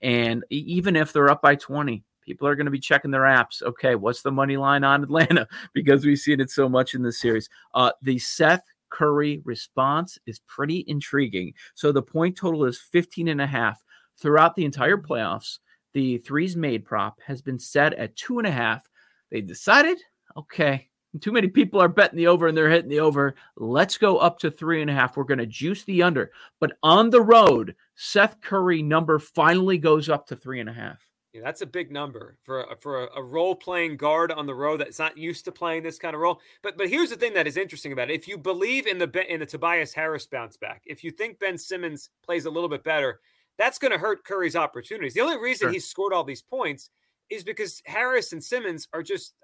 and 0.00 0.44
even 0.50 0.94
if 0.94 1.12
they're 1.12 1.30
up 1.30 1.42
by 1.42 1.56
20, 1.56 2.04
people 2.24 2.46
are 2.46 2.54
going 2.54 2.66
to 2.66 2.70
be 2.70 2.78
checking 2.78 3.10
their 3.10 3.22
apps. 3.22 3.60
Okay, 3.60 3.96
what's 3.96 4.22
the 4.22 4.30
money 4.30 4.56
line 4.56 4.84
on 4.84 5.02
Atlanta? 5.02 5.48
Because 5.74 6.06
we've 6.06 6.18
seen 6.18 6.40
it 6.40 6.50
so 6.50 6.68
much 6.68 6.94
in 6.94 7.02
this 7.02 7.20
series. 7.20 7.48
Uh, 7.74 7.90
the 8.02 8.20
Seth 8.20 8.62
Curry 8.94 9.42
response 9.44 10.18
is 10.24 10.38
pretty 10.46 10.84
intriguing. 10.86 11.52
So 11.74 11.90
the 11.90 12.02
point 12.02 12.36
total 12.36 12.64
is 12.64 12.78
15 12.78 13.26
and 13.26 13.40
a 13.40 13.46
half 13.46 13.82
throughout 14.16 14.54
the 14.54 14.64
entire 14.64 14.96
playoffs. 14.96 15.58
The 15.94 16.18
threes 16.18 16.56
made 16.56 16.84
prop 16.84 17.18
has 17.26 17.42
been 17.42 17.58
set 17.58 17.94
at 17.94 18.14
two 18.14 18.38
and 18.38 18.46
a 18.46 18.52
half. 18.52 18.88
They 19.32 19.40
decided, 19.40 19.98
okay, 20.36 20.88
too 21.20 21.32
many 21.32 21.48
people 21.48 21.80
are 21.80 21.88
betting 21.88 22.16
the 22.16 22.28
over 22.28 22.46
and 22.46 22.56
they're 22.56 22.70
hitting 22.70 22.88
the 22.88 23.00
over. 23.00 23.34
Let's 23.56 23.98
go 23.98 24.18
up 24.18 24.38
to 24.40 24.50
three 24.50 24.80
and 24.80 24.90
a 24.90 24.94
half. 24.94 25.16
We're 25.16 25.24
going 25.24 25.38
to 25.38 25.46
juice 25.46 25.82
the 25.82 26.04
under. 26.04 26.30
But 26.60 26.76
on 26.84 27.10
the 27.10 27.22
road, 27.22 27.74
Seth 27.96 28.40
Curry 28.40 28.80
number 28.80 29.18
finally 29.18 29.78
goes 29.78 30.08
up 30.08 30.28
to 30.28 30.36
three 30.36 30.60
and 30.60 30.68
a 30.68 30.72
half. 30.72 31.03
Yeah, 31.34 31.40
that's 31.42 31.62
a 31.62 31.66
big 31.66 31.90
number 31.90 32.38
for 32.42 32.60
a, 32.60 32.76
for 32.76 33.06
a, 33.06 33.16
a 33.16 33.22
role 33.22 33.56
playing 33.56 33.96
guard 33.96 34.30
on 34.30 34.46
the 34.46 34.54
road 34.54 34.80
that's 34.80 35.00
not 35.00 35.18
used 35.18 35.44
to 35.46 35.52
playing 35.52 35.82
this 35.82 35.98
kind 35.98 36.14
of 36.14 36.20
role. 36.20 36.40
But 36.62 36.78
but 36.78 36.88
here's 36.88 37.10
the 37.10 37.16
thing 37.16 37.34
that 37.34 37.48
is 37.48 37.56
interesting 37.56 37.92
about 37.92 38.08
it: 38.08 38.14
if 38.14 38.28
you 38.28 38.38
believe 38.38 38.86
in 38.86 38.98
the 38.98 39.32
in 39.32 39.40
the 39.40 39.46
Tobias 39.46 39.92
Harris 39.92 40.28
bounce 40.28 40.56
back, 40.56 40.82
if 40.86 41.02
you 41.02 41.10
think 41.10 41.40
Ben 41.40 41.58
Simmons 41.58 42.10
plays 42.24 42.44
a 42.44 42.50
little 42.50 42.68
bit 42.68 42.84
better, 42.84 43.18
that's 43.58 43.80
going 43.80 43.90
to 43.90 43.98
hurt 43.98 44.24
Curry's 44.24 44.54
opportunities. 44.54 45.12
The 45.12 45.22
only 45.22 45.36
reason 45.36 45.66
sure. 45.66 45.72
he 45.72 45.80
scored 45.80 46.12
all 46.12 46.22
these 46.22 46.42
points 46.42 46.90
is 47.30 47.42
because 47.42 47.82
Harris 47.84 48.32
and 48.32 48.42
Simmons 48.42 48.86
are 48.92 49.02
just 49.02 49.34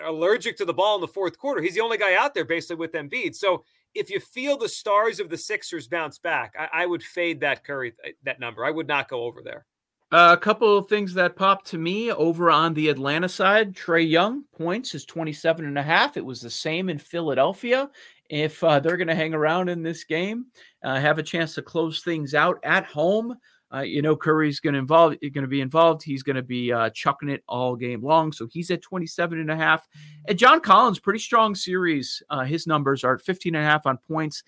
uh, 0.00 0.10
allergic 0.10 0.56
to 0.56 0.64
the 0.64 0.72
ball 0.72 0.94
in 0.94 1.02
the 1.02 1.08
fourth 1.08 1.38
quarter. 1.38 1.60
He's 1.60 1.74
the 1.74 1.82
only 1.82 1.98
guy 1.98 2.14
out 2.14 2.32
there 2.32 2.46
basically 2.46 2.76
with 2.76 2.92
Embiid. 2.92 3.34
So 3.34 3.62
if 3.94 4.08
you 4.08 4.20
feel 4.20 4.56
the 4.56 4.70
stars 4.70 5.20
of 5.20 5.28
the 5.28 5.36
Sixers 5.36 5.86
bounce 5.86 6.18
back, 6.18 6.54
I, 6.58 6.84
I 6.84 6.86
would 6.86 7.02
fade 7.02 7.40
that 7.40 7.62
Curry 7.62 7.92
uh, 8.06 8.10
that 8.24 8.40
number. 8.40 8.64
I 8.64 8.70
would 8.70 8.88
not 8.88 9.10
go 9.10 9.24
over 9.24 9.42
there. 9.42 9.66
Uh, 10.12 10.36
a 10.38 10.40
couple 10.40 10.78
of 10.78 10.88
things 10.88 11.12
that 11.14 11.34
popped 11.34 11.66
to 11.66 11.78
me 11.78 12.12
over 12.12 12.48
on 12.48 12.72
the 12.74 12.88
Atlanta 12.88 13.28
side. 13.28 13.74
Trae 13.74 14.08
Young 14.08 14.44
points 14.56 14.94
is 14.94 15.04
27 15.04 15.66
and 15.66 15.76
a 15.76 15.82
half. 15.82 16.16
It 16.16 16.24
was 16.24 16.40
the 16.40 16.50
same 16.50 16.88
in 16.88 16.98
Philadelphia. 16.98 17.90
If 18.30 18.62
uh, 18.62 18.78
they're 18.78 18.96
going 18.96 19.08
to 19.08 19.16
hang 19.16 19.34
around 19.34 19.68
in 19.68 19.82
this 19.82 20.04
game, 20.04 20.46
uh, 20.84 21.00
have 21.00 21.18
a 21.18 21.24
chance 21.24 21.54
to 21.54 21.62
close 21.62 22.02
things 22.02 22.34
out 22.34 22.58
at 22.62 22.84
home, 22.86 23.36
uh, 23.74 23.80
you 23.80 24.00
know 24.00 24.16
Curry's 24.16 24.60
going 24.60 24.74
to 24.74 24.78
involve 24.78 25.16
going 25.20 25.42
to 25.42 25.48
be 25.48 25.60
involved. 25.60 26.04
He's 26.04 26.22
going 26.22 26.36
to 26.36 26.42
be 26.42 26.72
uh, 26.72 26.90
chucking 26.90 27.28
it 27.28 27.42
all 27.48 27.74
game 27.74 28.00
long. 28.00 28.30
So 28.30 28.46
he's 28.46 28.70
at 28.70 28.82
27 28.82 29.40
and 29.40 29.50
a 29.50 29.56
half. 29.56 29.88
And 30.26 30.38
John 30.38 30.60
Collins, 30.60 31.00
pretty 31.00 31.18
strong 31.18 31.56
series. 31.56 32.22
Uh, 32.30 32.44
his 32.44 32.68
numbers 32.68 33.02
are 33.02 33.16
at 33.16 33.22
15 33.22 33.56
and 33.56 33.64
a 33.64 33.68
half 33.68 33.86
on 33.86 33.98
points. 34.08 34.44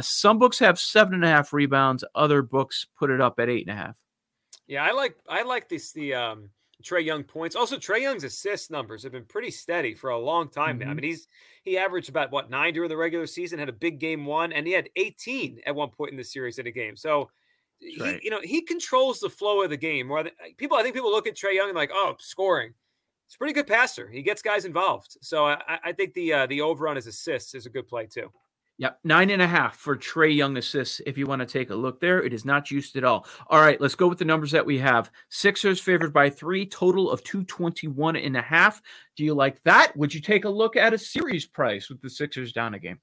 Some 0.00 0.38
books 0.38 0.58
have 0.58 0.80
seven 0.80 1.14
and 1.14 1.24
a 1.24 1.28
half 1.28 1.52
rebounds. 1.52 2.04
Other 2.14 2.42
books 2.42 2.86
put 2.98 3.10
it 3.10 3.20
up 3.20 3.38
at 3.38 3.50
eight 3.50 3.68
and 3.68 3.78
a 3.78 3.80
half. 3.80 3.96
Yeah, 4.66 4.84
I 4.84 4.92
like 4.92 5.16
I 5.28 5.42
like 5.42 5.68
this 5.68 5.92
the 5.92 6.14
um 6.14 6.50
Trae 6.82 7.04
Young 7.04 7.24
points. 7.24 7.56
Also, 7.56 7.76
Trae 7.76 8.02
Young's 8.02 8.24
assist 8.24 8.70
numbers 8.70 9.02
have 9.02 9.12
been 9.12 9.24
pretty 9.24 9.50
steady 9.50 9.94
for 9.94 10.10
a 10.10 10.18
long 10.18 10.48
time 10.48 10.78
now. 10.78 10.84
Mm-hmm. 10.84 10.90
I 10.90 10.94
mean, 10.94 11.04
he's 11.04 11.28
he 11.62 11.78
averaged 11.78 12.08
about 12.08 12.30
what 12.30 12.50
nine 12.50 12.74
during 12.74 12.88
the 12.88 12.96
regular 12.96 13.26
season, 13.26 13.58
had 13.58 13.68
a 13.68 13.72
big 13.72 13.98
game 13.98 14.26
one, 14.26 14.52
and 14.52 14.66
he 14.66 14.72
had 14.72 14.88
18 14.96 15.60
at 15.66 15.74
one 15.74 15.90
point 15.90 16.10
in 16.10 16.16
the 16.16 16.24
series 16.24 16.58
in 16.58 16.66
a 16.66 16.70
game. 16.70 16.96
So 16.96 17.30
right. 18.00 18.18
he, 18.20 18.24
you 18.24 18.30
know, 18.30 18.40
he 18.42 18.62
controls 18.62 19.20
the 19.20 19.30
flow 19.30 19.62
of 19.62 19.70
the 19.70 19.76
game. 19.76 20.08
More 20.08 20.24
people, 20.56 20.76
I 20.76 20.82
think 20.82 20.94
people 20.94 21.10
look 21.10 21.26
at 21.26 21.36
Trae 21.36 21.54
Young 21.54 21.68
and 21.68 21.76
like, 21.76 21.90
oh, 21.92 22.16
scoring. 22.18 22.74
It's 23.26 23.36
a 23.36 23.38
pretty 23.38 23.54
good 23.54 23.66
passer. 23.66 24.08
He 24.08 24.22
gets 24.22 24.42
guys 24.42 24.66
involved. 24.66 25.16
So 25.22 25.46
I, 25.46 25.58
I 25.82 25.92
think 25.92 26.12
the 26.12 26.32
uh, 26.32 26.46
the 26.46 26.60
over 26.60 26.86
on 26.88 26.96
his 26.96 27.06
assists 27.06 27.54
is 27.54 27.64
a 27.64 27.70
good 27.70 27.88
play 27.88 28.06
too. 28.06 28.30
Yep, 28.78 28.98
nine 29.04 29.30
and 29.30 29.40
a 29.40 29.46
half 29.46 29.76
for 29.76 29.96
Trae 29.96 30.34
Young 30.34 30.56
assists. 30.56 31.00
If 31.06 31.16
you 31.16 31.26
want 31.26 31.40
to 31.40 31.46
take 31.46 31.70
a 31.70 31.74
look 31.74 32.00
there, 32.00 32.20
it 32.22 32.32
is 32.32 32.44
not 32.44 32.64
juiced 32.64 32.96
at 32.96 33.04
all. 33.04 33.24
All 33.46 33.60
right, 33.60 33.80
let's 33.80 33.94
go 33.94 34.08
with 34.08 34.18
the 34.18 34.24
numbers 34.24 34.50
that 34.50 34.66
we 34.66 34.78
have. 34.78 35.12
Sixers 35.28 35.80
favored 35.80 36.12
by 36.12 36.28
three, 36.28 36.66
total 36.66 37.08
of 37.08 37.22
221 37.22 38.16
and 38.16 38.36
a 38.36 38.42
half. 38.42 38.82
Do 39.16 39.22
you 39.24 39.32
like 39.32 39.62
that? 39.62 39.96
Would 39.96 40.12
you 40.12 40.20
take 40.20 40.44
a 40.44 40.48
look 40.48 40.74
at 40.74 40.92
a 40.92 40.98
series 40.98 41.46
price 41.46 41.88
with 41.88 42.00
the 42.00 42.10
Sixers 42.10 42.52
down 42.52 42.74
a 42.74 42.80
game? 42.80 42.98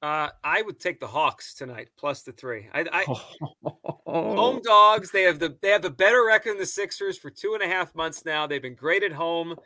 Uh, 0.00 0.30
I 0.42 0.62
would 0.62 0.80
take 0.80 0.98
the 0.98 1.06
Hawks 1.06 1.54
tonight 1.54 1.90
plus 1.96 2.22
the 2.22 2.32
three. 2.32 2.68
I, 2.72 2.86
I 2.90 3.04
home 4.06 4.60
dogs. 4.64 5.12
They 5.12 5.22
have 5.22 5.38
the 5.38 5.56
they 5.60 5.68
have 5.68 5.82
the 5.82 5.90
better 5.90 6.24
record 6.24 6.52
than 6.52 6.58
the 6.58 6.66
Sixers 6.66 7.18
for 7.18 7.30
two 7.30 7.54
and 7.54 7.62
a 7.62 7.72
half 7.72 7.94
months 7.94 8.24
now. 8.24 8.46
They've 8.46 8.62
been 8.62 8.74
great 8.74 9.04
at 9.04 9.12
home. 9.12 9.56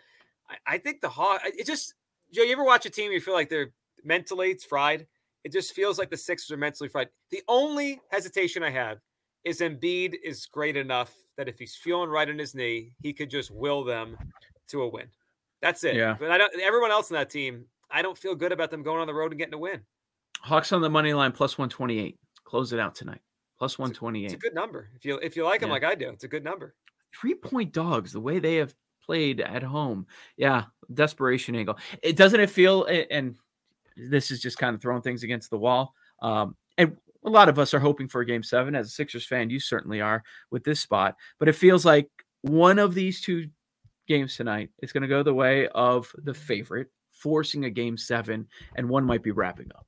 I, 0.51 0.75
I 0.75 0.79
think 0.79 1.01
the 1.01 1.09
Hawks. 1.09 1.45
It 1.47 1.67
just 1.67 1.95
Joe. 2.33 2.43
You 2.43 2.53
ever 2.53 2.65
watch 2.65 2.85
a 2.85 2.91
team 2.91 3.13
you 3.13 3.21
feel 3.21 3.33
like 3.33 3.49
they're 3.49 3.73
mentally 4.05 4.51
it's 4.51 4.65
fried? 4.65 5.07
It 5.47 5.53
just 5.53 5.75
feels 5.75 5.97
like 5.97 6.11
the 6.11 6.17
Sixers 6.17 6.51
are 6.51 6.57
mentally 6.57 6.89
fried. 6.89 7.09
The 7.31 7.41
only 7.47 8.01
hesitation 8.11 8.65
I 8.65 8.71
have 8.71 8.99
is 9.45 9.61
Embiid 9.61 10.17
is 10.25 10.45
great 10.45 10.77
enough 10.77 11.15
that 11.37 11.49
if 11.49 11.57
he's 11.57 11.77
feeling 11.77 12.11
right 12.11 12.29
in 12.29 12.37
his 12.37 12.53
knee, 12.53 12.95
he 13.01 13.13
could 13.13 13.31
just 13.31 13.53
will 13.53 13.85
them 13.85 14.17
to 14.71 14.83
a 14.83 14.89
win. 14.89 15.07
That's 15.63 15.85
it. 15.85 15.95
Yeah. 15.95 16.17
But 16.19 16.33
I 16.33 16.39
don't. 16.39 16.53
Everyone 16.61 16.91
else 16.91 17.11
in 17.11 17.15
that 17.15 17.31
team, 17.31 17.67
I 17.93 18.03
don't 18.03 18.19
feel 18.19 18.35
good 18.35 18.51
about 18.51 18.73
them 18.73 18.83
going 18.83 19.01
on 19.01 19.07
the 19.07 19.15
road 19.15 19.31
and 19.31 19.39
getting 19.39 19.55
a 19.55 19.59
win. 19.59 19.83
Hawks 20.41 20.73
on 20.73 20.81
the 20.81 20.91
money 20.91 21.15
line 21.15 21.31
plus 21.31 21.57
128. 21.57 22.19
Close 22.43 22.73
it 22.73 22.81
out 22.81 22.97
tonight. 22.97 23.21
Plus 23.57 23.79
128. 23.79 24.25
It's 24.25 24.35
a, 24.35 24.39
good 24.39 24.53
number. 24.53 24.91
If 24.97 25.05
you 25.05 25.15
if 25.23 25.37
you 25.37 25.45
like 25.45 25.61
them 25.61 25.69
yeah. 25.69 25.75
like 25.75 25.85
I 25.85 25.95
do, 25.95 26.09
it's 26.09 26.25
a 26.25 26.29
good 26.29 26.43
number. 26.43 26.75
Three 27.15 27.37
point 27.37 27.73
dogs, 27.73 28.13
the 28.13 28.21
way 28.21 28.41
they 28.41 28.57
have 28.57 28.75
played 29.01 29.41
at 29.41 29.63
home. 29.63 30.09
Yeah, 30.37 30.65
desperation 30.93 31.55
angle. 31.55 31.79
It 32.03 32.17
doesn't 32.17 32.41
it 32.41 32.51
feel 32.51 32.89
and 33.13 33.37
this 33.97 34.31
is 34.31 34.41
just 34.41 34.59
kind 34.59 34.75
of 34.75 34.83
throwing 34.83 35.03
things 35.03 35.23
against 35.23 35.51
the 35.51 35.59
wall. 35.59 35.95
Um, 36.23 36.57
and 36.79 36.97
a 37.25 37.31
lot 37.31 37.49
of 37.49 37.59
us 37.59 37.75
are 37.75 37.81
hoping 37.81 38.09
for 38.09 38.21
a 38.21 38.27
game 38.27 38.43
seven. 38.43 38.75
As 38.75 38.89
a 38.89 38.91
Sixers 38.91 39.27
fan, 39.27 39.51
you 39.51 39.59
certainly 39.59 40.01
are 40.01 40.23
with 40.51 40.65
this 40.65 40.81
spot. 40.81 41.17
But 41.39 41.49
it 41.49 41.55
feels 41.55 41.85
like 41.85 42.09
one 42.43 42.79
of 42.79 42.95
these 42.95 43.21
two 43.21 43.49
games 44.07 44.37
tonight 44.37 44.71
is 44.83 44.93
going 44.93 45.03
to 45.03 45.09
go 45.09 45.23
the 45.23 45.35
way 45.35 45.69
of 45.69 46.11
the 46.23 46.35
favorite, 46.35 46.89
forcing 47.13 47.65
a 47.65 47.71
game 47.71 47.97
seven, 47.97 48.47
and 48.77 48.89
one 48.89 49.05
might 49.05 49.23
be 49.23 49.33
wrapping 49.33 49.71
up. 49.75 49.87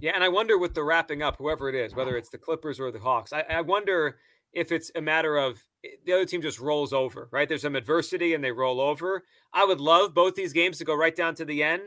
Yeah, 0.00 0.12
and 0.14 0.24
I 0.24 0.28
wonder 0.28 0.58
with 0.58 0.74
the 0.74 0.82
wrapping 0.82 1.22
up, 1.22 1.36
whoever 1.36 1.68
it 1.68 1.74
is, 1.74 1.94
whether 1.94 2.16
it's 2.16 2.30
the 2.30 2.38
Clippers 2.38 2.80
or 2.80 2.90
the 2.90 2.98
Hawks, 2.98 3.32
I, 3.32 3.42
I 3.42 3.60
wonder 3.60 4.16
if 4.52 4.72
it's 4.72 4.90
a 4.96 5.00
matter 5.00 5.36
of 5.36 5.64
eh, 5.84 5.90
the 6.04 6.12
other 6.12 6.24
team 6.24 6.42
just 6.42 6.58
rolls 6.58 6.92
over, 6.92 7.28
right? 7.30 7.48
There's 7.48 7.62
some 7.62 7.76
adversity 7.76 8.34
and 8.34 8.42
they 8.42 8.52
roll 8.52 8.80
over. 8.80 9.24
I 9.52 9.64
would 9.64 9.80
love 9.80 10.14
both 10.14 10.34
these 10.34 10.52
games 10.52 10.78
to 10.78 10.84
go 10.84 10.94
right 10.94 11.14
down 11.14 11.34
to 11.36 11.44
the 11.44 11.62
end, 11.62 11.82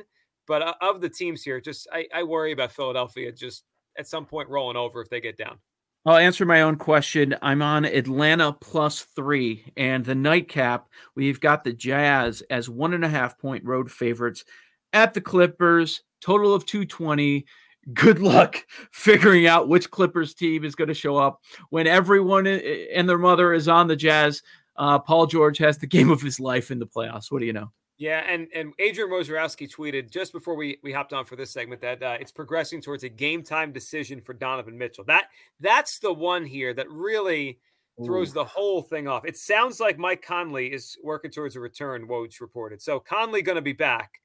but 0.47 0.61
uh, 0.61 0.73
of 0.81 1.01
the 1.01 1.09
teams 1.09 1.43
here, 1.43 1.59
just 1.59 1.87
I, 1.91 2.07
I 2.13 2.23
worry 2.23 2.51
about 2.51 2.71
Philadelphia 2.71 3.31
just 3.31 3.63
at 3.97 4.07
some 4.07 4.25
point 4.25 4.49
rolling 4.49 4.77
over 4.77 5.01
if 5.01 5.09
they 5.09 5.21
get 5.21 5.37
down. 5.37 5.57
I'll 6.05 6.17
answer 6.17 6.45
my 6.45 6.61
own 6.61 6.75
question. 6.75 7.35
I'm 7.41 7.63
on 7.63 7.83
Atlanta 7.83 8.53
plus 8.53 9.01
three, 9.15 9.71
and 9.75 10.05
the 10.05 10.13
nightcap. 10.13 10.87
We've 11.15 11.39
got 11.39 11.63
the 11.63 11.73
Jazz 11.73 12.43
as 12.49 12.69
one 12.69 12.93
and 12.93 13.03
a 13.03 13.09
half 13.09 13.39
point 13.39 13.63
road 13.65 13.91
favorites 13.91 14.45
at 14.93 15.13
the 15.13 15.21
Clippers. 15.21 16.01
Total 16.21 16.53
of 16.53 16.65
220 16.65 17.45
good 17.93 18.19
luck 18.19 18.65
figuring 18.91 19.47
out 19.47 19.67
which 19.67 19.91
Clippers 19.91 20.33
team 20.33 20.63
is 20.63 20.75
going 20.75 20.87
to 20.87 20.93
show 20.93 21.17
up 21.17 21.41
when 21.69 21.87
everyone 21.87 22.47
and 22.47 23.07
their 23.07 23.17
mother 23.17 23.53
is 23.53 23.67
on 23.67 23.87
the 23.87 23.95
Jazz. 23.95 24.41
Uh, 24.75 24.99
Paul 24.99 25.27
George 25.27 25.57
has 25.59 25.77
the 25.77 25.87
game 25.95 26.09
of 26.09 26.21
his 26.21 26.39
life 26.39 26.71
in 26.71 26.79
the 26.79 26.87
playoffs. 26.87 27.31
What 27.31 27.39
do 27.39 27.45
you 27.45 27.53
know? 27.53 27.71
Yeah, 27.97 28.23
and 28.27 28.47
and 28.53 28.73
Adrian 28.79 29.09
Wojnarowski 29.09 29.73
tweeted 29.73 30.11
just 30.11 30.33
before 30.33 30.55
we 30.55 30.79
we 30.83 30.91
hopped 30.91 31.13
on 31.13 31.25
for 31.25 31.37
this 31.37 31.51
segment 31.51 31.81
that 31.81 32.03
uh, 32.03 32.17
it's 32.19 32.31
progressing 32.31 32.81
towards 32.81 33.03
a 33.03 33.09
game 33.09 33.41
time 33.41 33.71
decision 33.71 34.19
for 34.19 34.33
Donovan 34.33 34.77
Mitchell. 34.77 35.05
That 35.05 35.29
that's 35.61 35.99
the 35.99 36.11
one 36.11 36.45
here 36.45 36.73
that 36.73 36.89
really 36.89 37.59
throws 38.03 38.31
Ooh. 38.31 38.33
the 38.33 38.43
whole 38.43 38.81
thing 38.81 39.07
off. 39.07 39.23
It 39.25 39.37
sounds 39.37 39.79
like 39.79 39.97
Mike 39.97 40.21
Conley 40.21 40.73
is 40.73 40.97
working 41.01 41.31
towards 41.31 41.55
a 41.55 41.61
return. 41.61 42.07
Woj 42.07 42.41
reported. 42.41 42.81
So 42.81 42.99
Conley 42.99 43.41
going 43.41 43.55
to 43.55 43.61
be 43.61 43.71
back. 43.71 44.19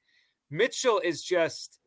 Mitchell 0.49 0.99
is 1.01 1.23
just 1.23 1.79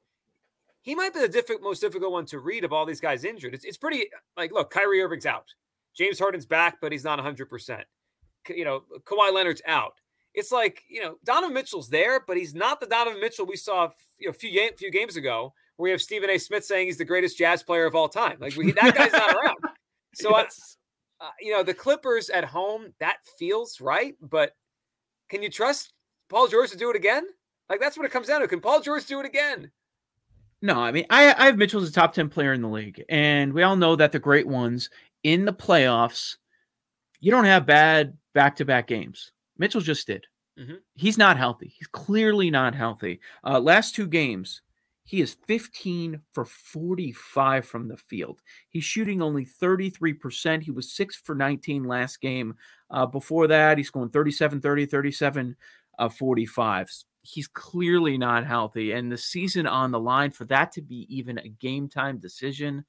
he 0.85 0.95
might 0.95 1.15
be 1.15 1.21
the 1.21 1.29
difficult, 1.29 1.63
most 1.63 1.81
difficult 1.81 2.13
one 2.13 2.27
to 2.27 2.39
read 2.39 2.63
of 2.63 2.73
all 2.73 2.85
these 2.85 3.01
guys 3.01 3.25
injured. 3.25 3.55
It's, 3.55 3.65
it's 3.65 3.79
pretty 3.79 4.07
like, 4.37 4.53
look, 4.53 4.71
Kyrie 4.71 5.01
Irving's 5.01 5.25
out. 5.25 5.47
James 5.97 6.19
Harden's 6.19 6.45
back, 6.45 6.77
but 6.81 6.93
he's 6.93 7.05
not 7.05 7.19
100%. 7.19 7.83
You 8.49 8.65
know, 8.67 8.83
Kawhi 9.05 9.33
Leonard's 9.33 9.63
out. 9.67 9.95
It's 10.35 10.51
like, 10.51 10.83
you 10.89 11.01
know, 11.01 11.17
Donovan 11.25 11.55
Mitchell's 11.55 11.89
there, 11.89 12.21
but 12.27 12.37
he's 12.37 12.55
not 12.55 12.81
the 12.81 12.87
Donovan 12.87 13.21
Mitchell 13.21 13.47
we 13.47 13.57
saw 13.57 13.89
a 14.27 14.33
few, 14.33 14.71
few 14.77 14.91
games 14.91 15.17
ago 15.17 15.55
where 15.77 15.85
we 15.85 15.91
have 15.91 16.03
Stephen 16.03 16.29
A. 16.31 16.39
Smith 16.39 16.65
saying 16.65 16.87
he's 16.87 16.99
the 16.99 17.05
greatest 17.05 17.39
jazz 17.39 17.63
player 17.63 17.87
of 17.87 17.95
all 17.95 18.09
time. 18.09 18.39
Like, 18.41 18.57
we, 18.57 18.73
that 18.73 18.95
guy's 18.95 19.13
not 19.13 19.35
around. 19.35 19.57
So, 20.17 20.31
yes. 20.31 20.77
I, 21.21 21.25
uh, 21.25 21.31
you 21.41 21.53
know, 21.53 21.65
the 21.65 21.75
Clippers 21.75 22.31
at 22.31 22.45
home, 22.45 22.95
that 23.01 23.17
feels 23.37 23.81
right, 23.81 24.15
but 24.23 24.53
can 25.29 25.43
you 25.43 25.51
trust 25.51 25.93
Paul 26.29 26.47
George 26.47 26.71
to 26.71 26.77
do 26.77 26.89
it 26.89 26.95
again? 26.95 27.25
Like, 27.69 27.81
that's 27.81 27.97
what 27.97 28.07
it 28.07 28.13
comes 28.13 28.29
down 28.29 28.41
to. 28.41 28.47
Can 28.47 28.61
Paul 28.61 28.81
George 28.81 29.07
do 29.07 29.19
it 29.19 29.27
again? 29.27 29.73
No, 30.63 30.79
I 30.81 30.93
mean, 30.93 31.05
I, 31.11 31.35
I 31.35 31.47
have 31.47 31.59
Mitchell 31.59 31.83
as 31.83 31.89
a 31.89 31.93
top 31.93 32.15
10 32.15 32.29
player 32.29 32.53
in 32.53 32.63
the 32.63 32.69
league. 32.69 33.03
And 33.09 33.53
we 33.53 33.65
all 33.65 33.75
know 33.75 33.97
that 33.97 34.13
the 34.13 34.21
great 34.21 34.47
ones 34.47 34.89
in 35.25 35.45
the 35.45 35.53
playoffs, 35.53 36.37
you 37.21 37.31
don't 37.31 37.45
have 37.45 37.67
bad 37.67 38.17
back 38.35 38.57
to 38.57 38.65
back 38.65 38.87
games. 38.87 39.33
Mitchell 39.59 39.81
just 39.81 40.07
did. 40.07 40.27
Mm-hmm. 40.59 40.75
He's 40.95 41.19
not 41.19 41.37
healthy. 41.37 41.75
He's 41.77 41.89
clearly 41.89 42.51
not 42.51 42.75
healthy. 42.75 43.21
Uh, 43.45 43.59
last 43.59 43.95
two 43.95 44.07
games, 44.07 44.63
he 45.05 45.21
is 45.21 45.37
15 45.47 46.21
for 46.33 46.45
45 46.45 47.67
from 47.67 47.89
the 47.89 47.97
field. 47.97 48.41
He's 48.69 48.85
shooting 48.85 49.21
only 49.21 49.45
33%. 49.45 50.63
He 50.63 50.71
was 50.71 50.93
6 50.93 51.17
for 51.17 51.35
19 51.35 51.85
last 51.85 52.21
game. 52.21 52.55
Uh, 52.91 53.07
before 53.07 53.49
that, 53.49 53.79
he's 53.79 53.91
going 53.91 54.11
37 54.11 54.61
30, 54.61 54.87
37 54.87 55.57
uh, 55.99 56.09
45 56.09 56.89
he's 57.25 57.49
clearly 57.49 58.19
not 58.19 58.47
healthy. 58.47 58.93
And 58.93 59.11
the 59.11 59.19
season 59.19 59.67
on 59.67 59.91
the 59.91 59.99
line 59.99 60.31
for 60.31 60.45
that 60.47 60.73
to 60.73 60.83
be 60.83 61.07
even 61.09 61.39
a 61.39 61.49
game 61.49 61.89
time 61.89 62.19
decision, 62.19 62.85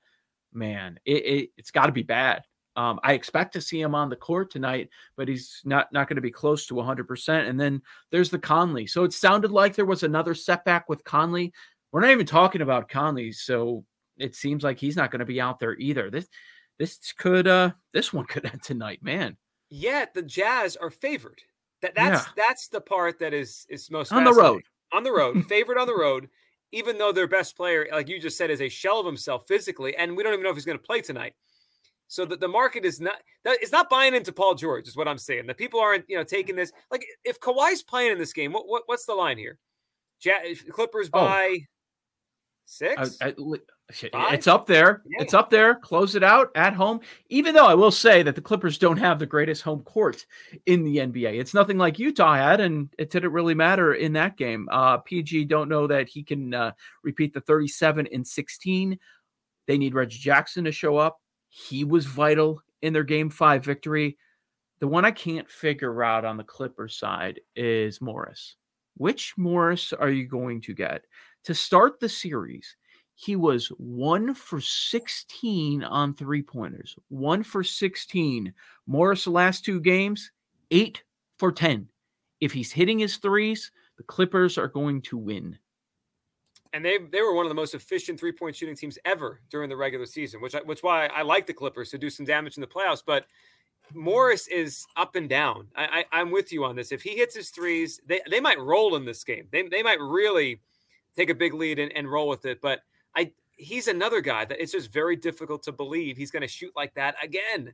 man, 0.54 1.00
it, 1.06 1.26
it, 1.26 1.50
has 1.58 1.72
got 1.72 1.88
to 1.88 1.92
be 1.92 2.04
bad. 2.04 2.44
Um, 2.76 3.00
I 3.04 3.14
expect 3.14 3.54
to 3.54 3.62
see 3.62 3.80
him 3.80 3.96
on 3.96 4.10
the 4.10 4.16
court 4.16 4.52
tonight, 4.52 4.90
but 5.16 5.28
he's 5.28 5.62
not 5.64 5.92
not 5.94 6.10
going 6.10 6.16
to 6.16 6.22
be 6.22 6.32
close 6.32 6.66
to 6.68 6.74
100%. 6.74 7.48
And 7.48 7.60
then 7.60 7.82
there's 8.12 8.30
the 8.30 8.40
Conley. 8.40 8.86
So 8.88 9.04
it 9.04 9.14
sounded 9.14 9.52
like 9.52 9.76
there 9.76 9.86
was 9.86 10.04
another 10.04 10.34
setback 10.34 10.90
with 10.90 11.04
Conley. 11.04 11.54
We're 11.92 12.02
not 12.02 12.12
even 12.12 12.26
talking 12.26 12.62
about 12.62 12.90
Conley, 12.90 13.32
so 13.32 13.86
it 14.18 14.36
seems 14.36 14.64
like 14.64 14.78
he's 14.78 14.98
not 14.98 15.12
going 15.12 15.20
to 15.20 15.26
be 15.26 15.40
out 15.40 15.60
there 15.60 15.76
either. 15.76 16.10
This 16.10 16.28
this 16.78 17.14
could 17.18 17.48
uh 17.48 17.72
this 17.94 18.12
one 18.12 18.26
could 18.30 18.46
end 18.46 18.62
tonight, 18.64 19.00
man. 19.02 19.38
Yet 19.70 20.14
the 20.14 20.24
Jazz 20.24 20.76
are 20.76 20.90
favored. 20.90 21.42
That 21.82 21.96
that's 21.96 22.26
yeah. 22.26 22.32
that's 22.36 22.68
the 22.68 22.82
part 22.82 23.20
that 23.20 23.34
is 23.34 23.66
is 23.70 23.90
most 23.90 24.12
on 24.12 24.24
the 24.24 24.34
road. 24.34 24.64
On 24.92 25.04
the 25.04 25.12
road, 25.12 25.46
favorite 25.50 25.78
on 25.78 25.88
the 25.88 25.98
road, 25.98 26.30
even 26.72 26.98
though 26.98 27.12
their 27.12 27.28
best 27.28 27.56
player, 27.56 27.88
like 27.92 28.08
you 28.08 28.20
just 28.20 28.38
said, 28.38 28.50
is 28.50 28.62
a 28.62 28.70
shell 28.70 29.00
of 29.00 29.06
himself 29.06 29.46
physically, 29.48 29.96
and 29.96 30.16
we 30.16 30.24
don't 30.24 30.34
even 30.34 30.44
know 30.44 30.50
if 30.50 30.56
he's 30.56 30.66
going 30.66 30.78
to 30.78 30.84
play 30.84 31.02
tonight. 31.02 31.34
So 32.08 32.24
that 32.26 32.40
the 32.40 32.48
market 32.48 32.86
is 32.86 33.02
not 33.02 33.16
it's 33.46 33.72
not 33.72 33.90
buying 33.90 34.14
into 34.14 34.32
Paul 34.32 34.56
George 34.56 34.88
is 34.88 34.96
what 34.96 35.08
I'm 35.08 35.18
saying. 35.18 35.48
The 35.48 35.54
people 35.54 35.80
aren't 35.80 36.06
you 36.08 36.18
know 36.18 36.24
taking 36.24 36.56
this 36.56 36.72
like 36.92 37.06
if 37.24 37.40
Kawhi's 37.40 37.84
playing 37.84 38.12
in 38.12 38.18
this 38.20 38.34
game, 38.34 38.54
what, 38.54 38.68
what 38.68 38.84
what's 38.86 39.06
the 39.06 39.16
line 39.16 39.38
here? 39.38 39.58
Clippers 40.70 41.10
oh. 41.14 41.26
by 41.26 41.58
six. 42.66 43.18
I, 43.22 43.28
I, 43.28 43.34
it's 44.34 44.48
up 44.48 44.66
there. 44.66 45.04
Yeah. 45.06 45.22
It's 45.22 45.34
up 45.34 45.50
there. 45.50 45.76
Close 45.76 46.16
it 46.16 46.24
out 46.24 46.50
at 46.56 46.74
home. 46.74 47.02
Even 47.30 47.54
though 47.54 47.68
I 47.68 47.76
will 47.76 47.92
say 47.92 48.24
that 48.24 48.36
the 48.36 48.42
Clippers 48.42 48.78
don't 48.78 48.98
have 48.98 49.20
the 49.20 49.26
greatest 49.26 49.62
home 49.62 49.82
court 49.82 50.26
in 50.66 50.84
the 50.84 50.98
NBA. 50.98 51.40
It's 51.40 51.54
nothing 51.54 51.78
like 51.78 52.00
Utah 52.00 52.36
had, 52.36 52.62
and 52.62 52.90
it 52.98 53.12
didn't 53.12 53.32
really 53.32 53.54
matter 53.54 53.94
in 53.94 54.14
that 54.14 54.38
game. 54.38 54.68
Uh, 54.72 54.98
PG 54.98 55.46
don't 55.46 55.70
know 55.70 55.86
that 55.86 56.10
he 56.10 56.24
can 56.24 56.54
uh, 56.54 56.72
repeat 57.04 57.34
the 57.34 57.42
37 57.42 58.08
and 58.12 58.26
16. 58.26 58.98
They 59.68 59.78
need 59.78 59.94
Reggie 59.94 60.20
Jackson 60.20 60.64
to 60.66 60.72
show 60.72 60.98
up. 60.98 61.20
He 61.58 61.86
was 61.86 62.06
vital 62.06 62.62
in 62.82 62.92
their 62.92 63.06
game 63.06 63.30
five 63.30 63.64
victory. 63.64 64.18
The 64.80 64.90
one 64.90 65.06
I 65.06 65.12
can't 65.12 65.50
figure 65.50 66.04
out 66.04 66.26
on 66.26 66.36
the 66.36 66.44
Clippers 66.44 66.98
side 66.98 67.40
is 67.56 68.02
Morris. 68.02 68.58
Which 68.98 69.38
Morris 69.38 69.94
are 69.94 70.10
you 70.10 70.28
going 70.28 70.60
to 70.62 70.74
get? 70.74 71.06
To 71.46 71.56
start 71.56 72.02
the 72.02 72.10
series, 72.10 72.76
he 73.14 73.38
was 73.38 73.68
one 73.78 74.34
for 74.34 74.60
16 74.60 75.82
on 75.82 76.14
three 76.14 76.42
pointers, 76.42 76.98
one 77.08 77.42
for 77.42 77.64
16. 77.64 78.54
Morris, 78.86 79.26
last 79.26 79.64
two 79.64 79.80
games, 79.80 80.32
eight 80.72 81.04
for 81.40 81.54
10. 81.54 81.88
If 82.42 82.52
he's 82.52 82.74
hitting 82.74 83.00
his 83.00 83.16
threes, 83.16 83.72
the 83.96 84.04
Clippers 84.04 84.58
are 84.58 84.68
going 84.68 85.02
to 85.04 85.18
win. 85.18 85.58
And 86.76 86.84
they 86.84 86.98
they 86.98 87.22
were 87.22 87.34
one 87.34 87.46
of 87.46 87.50
the 87.50 87.56
most 87.56 87.74
efficient 87.74 88.20
three 88.20 88.34
point 88.34 88.54
shooting 88.54 88.76
teams 88.76 89.00
ever 89.06 89.40
during 89.50 89.70
the 89.70 89.78
regular 89.78 90.06
season, 90.06 90.42
which 90.42 90.56
I, 90.56 90.60
which 90.60 90.84
why 90.84 91.06
I 91.08 91.22
like 91.22 91.48
the 91.48 91.54
Clippers 91.54 91.90
to 91.92 91.98
do 91.98 92.10
some 92.10 92.26
damage 92.26 92.58
in 92.58 92.62
the 92.62 92.68
playoffs. 92.68 93.02
But 93.04 93.28
Morris 93.94 94.48
is 94.50 94.86
up 94.98 95.16
and 95.16 95.30
down. 95.30 95.70
I, 95.78 96.04
I 96.12 96.20
am 96.20 96.32
with 96.32 96.52
you 96.52 96.66
on 96.66 96.76
this. 96.76 96.92
If 96.92 97.02
he 97.02 97.12
hits 97.12 97.34
his 97.34 97.50
threes, 97.50 98.02
they 98.06 98.20
they 98.30 98.42
might 98.42 98.60
roll 98.60 98.98
in 98.98 99.06
this 99.06 99.24
game. 99.24 99.48
They 99.54 99.64
they 99.70 99.84
might 99.84 100.02
really 100.02 100.60
take 101.16 101.30
a 101.30 101.34
big 101.36 101.54
lead 101.54 101.80
and, 101.80 101.94
and 101.94 102.12
roll 102.12 102.28
with 102.28 102.44
it. 102.44 102.60
But 102.60 102.82
I 103.16 103.32
he's 103.56 103.88
another 103.88 104.20
guy 104.20 104.44
that 104.44 104.62
it's 104.62 104.74
just 104.74 104.92
very 104.92 105.16
difficult 105.16 105.64
to 105.64 105.72
believe 105.72 106.18
he's 106.18 106.32
going 106.32 106.42
to 106.42 106.48
shoot 106.48 106.74
like 106.76 106.94
that 106.96 107.16
again. 107.24 107.74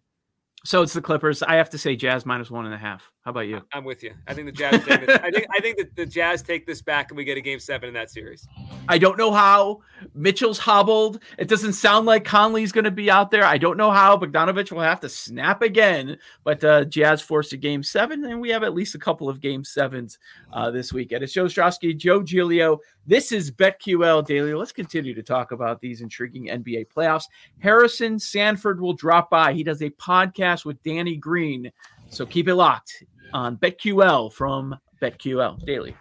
So 0.63 0.83
it's 0.83 0.93
the 0.93 1.01
Clippers. 1.01 1.41
I 1.41 1.55
have 1.55 1.71
to 1.71 1.77
say 1.79 1.95
Jazz 1.95 2.23
minus 2.23 2.51
one 2.51 2.65
and 2.65 2.73
a 2.73 2.77
half. 2.77 3.11
How 3.25 3.31
about 3.31 3.41
you? 3.41 3.61
I'm 3.73 3.83
with 3.83 4.03
you. 4.03 4.13
I 4.27 4.33
think 4.35 4.45
the 4.45 4.51
Jazz. 4.51 4.75
I 4.75 5.31
think 5.31 5.47
I 5.51 5.59
think 5.59 5.77
that 5.77 5.95
the 5.95 6.05
Jazz 6.05 6.43
take 6.43 6.67
this 6.67 6.81
back 6.83 7.09
and 7.09 7.17
we 7.17 7.23
get 7.23 7.37
a 7.37 7.41
game 7.41 7.59
seven 7.59 7.87
in 7.87 7.93
that 7.95 8.11
series. 8.11 8.47
I 8.87 8.99
don't 8.99 9.17
know 9.17 9.31
how 9.31 9.81
Mitchell's 10.13 10.59
hobbled. 10.59 11.19
It 11.39 11.47
doesn't 11.47 11.73
sound 11.73 12.05
like 12.05 12.25
Conley's 12.25 12.71
going 12.71 12.85
to 12.85 12.91
be 12.91 13.09
out 13.09 13.31
there. 13.31 13.43
I 13.43 13.57
don't 13.57 13.77
know 13.77 13.91
how 13.91 14.17
Bogdanovich 14.17 14.71
will 14.71 14.81
have 14.81 14.99
to 14.99 15.09
snap 15.09 15.63
again. 15.63 16.17
But 16.43 16.63
uh, 16.63 16.85
Jazz 16.85 17.21
forced 17.21 17.53
a 17.53 17.57
game 17.57 17.81
seven, 17.81 18.25
and 18.25 18.39
we 18.39 18.49
have 18.49 18.63
at 18.63 18.75
least 18.75 18.93
a 18.93 18.99
couple 18.99 19.29
of 19.29 19.41
game 19.41 19.63
sevens 19.63 20.19
uh, 20.53 20.69
this 20.69 20.93
weekend. 20.93 21.23
It's 21.23 21.33
Joe 21.33 21.45
Ostrowski, 21.45 21.97
Joe 21.97 22.21
Giglio. 22.21 22.79
This 23.07 23.31
is 23.31 23.51
BetQL 23.51 24.25
Daily. 24.25 24.53
Let's 24.53 24.71
continue 24.71 25.15
to 25.15 25.23
talk 25.23 25.51
about 25.51 25.81
these 25.81 26.01
intriguing 26.01 26.47
NBA 26.47 26.87
playoffs. 26.95 27.25
Harrison 27.59 28.19
Sanford 28.19 28.79
will 28.79 28.93
drop 28.93 29.29
by. 29.29 29.53
He 29.53 29.63
does 29.63 29.81
a 29.81 29.89
podcast 29.91 30.65
with 30.65 30.81
Danny 30.83 31.15
Green. 31.15 31.71
So 32.09 32.25
keep 32.27 32.47
it 32.47 32.55
locked 32.55 33.03
on 33.33 33.57
BetQL 33.57 34.31
from 34.31 34.77
BetQL 35.01 35.65
Daily. 35.65 35.95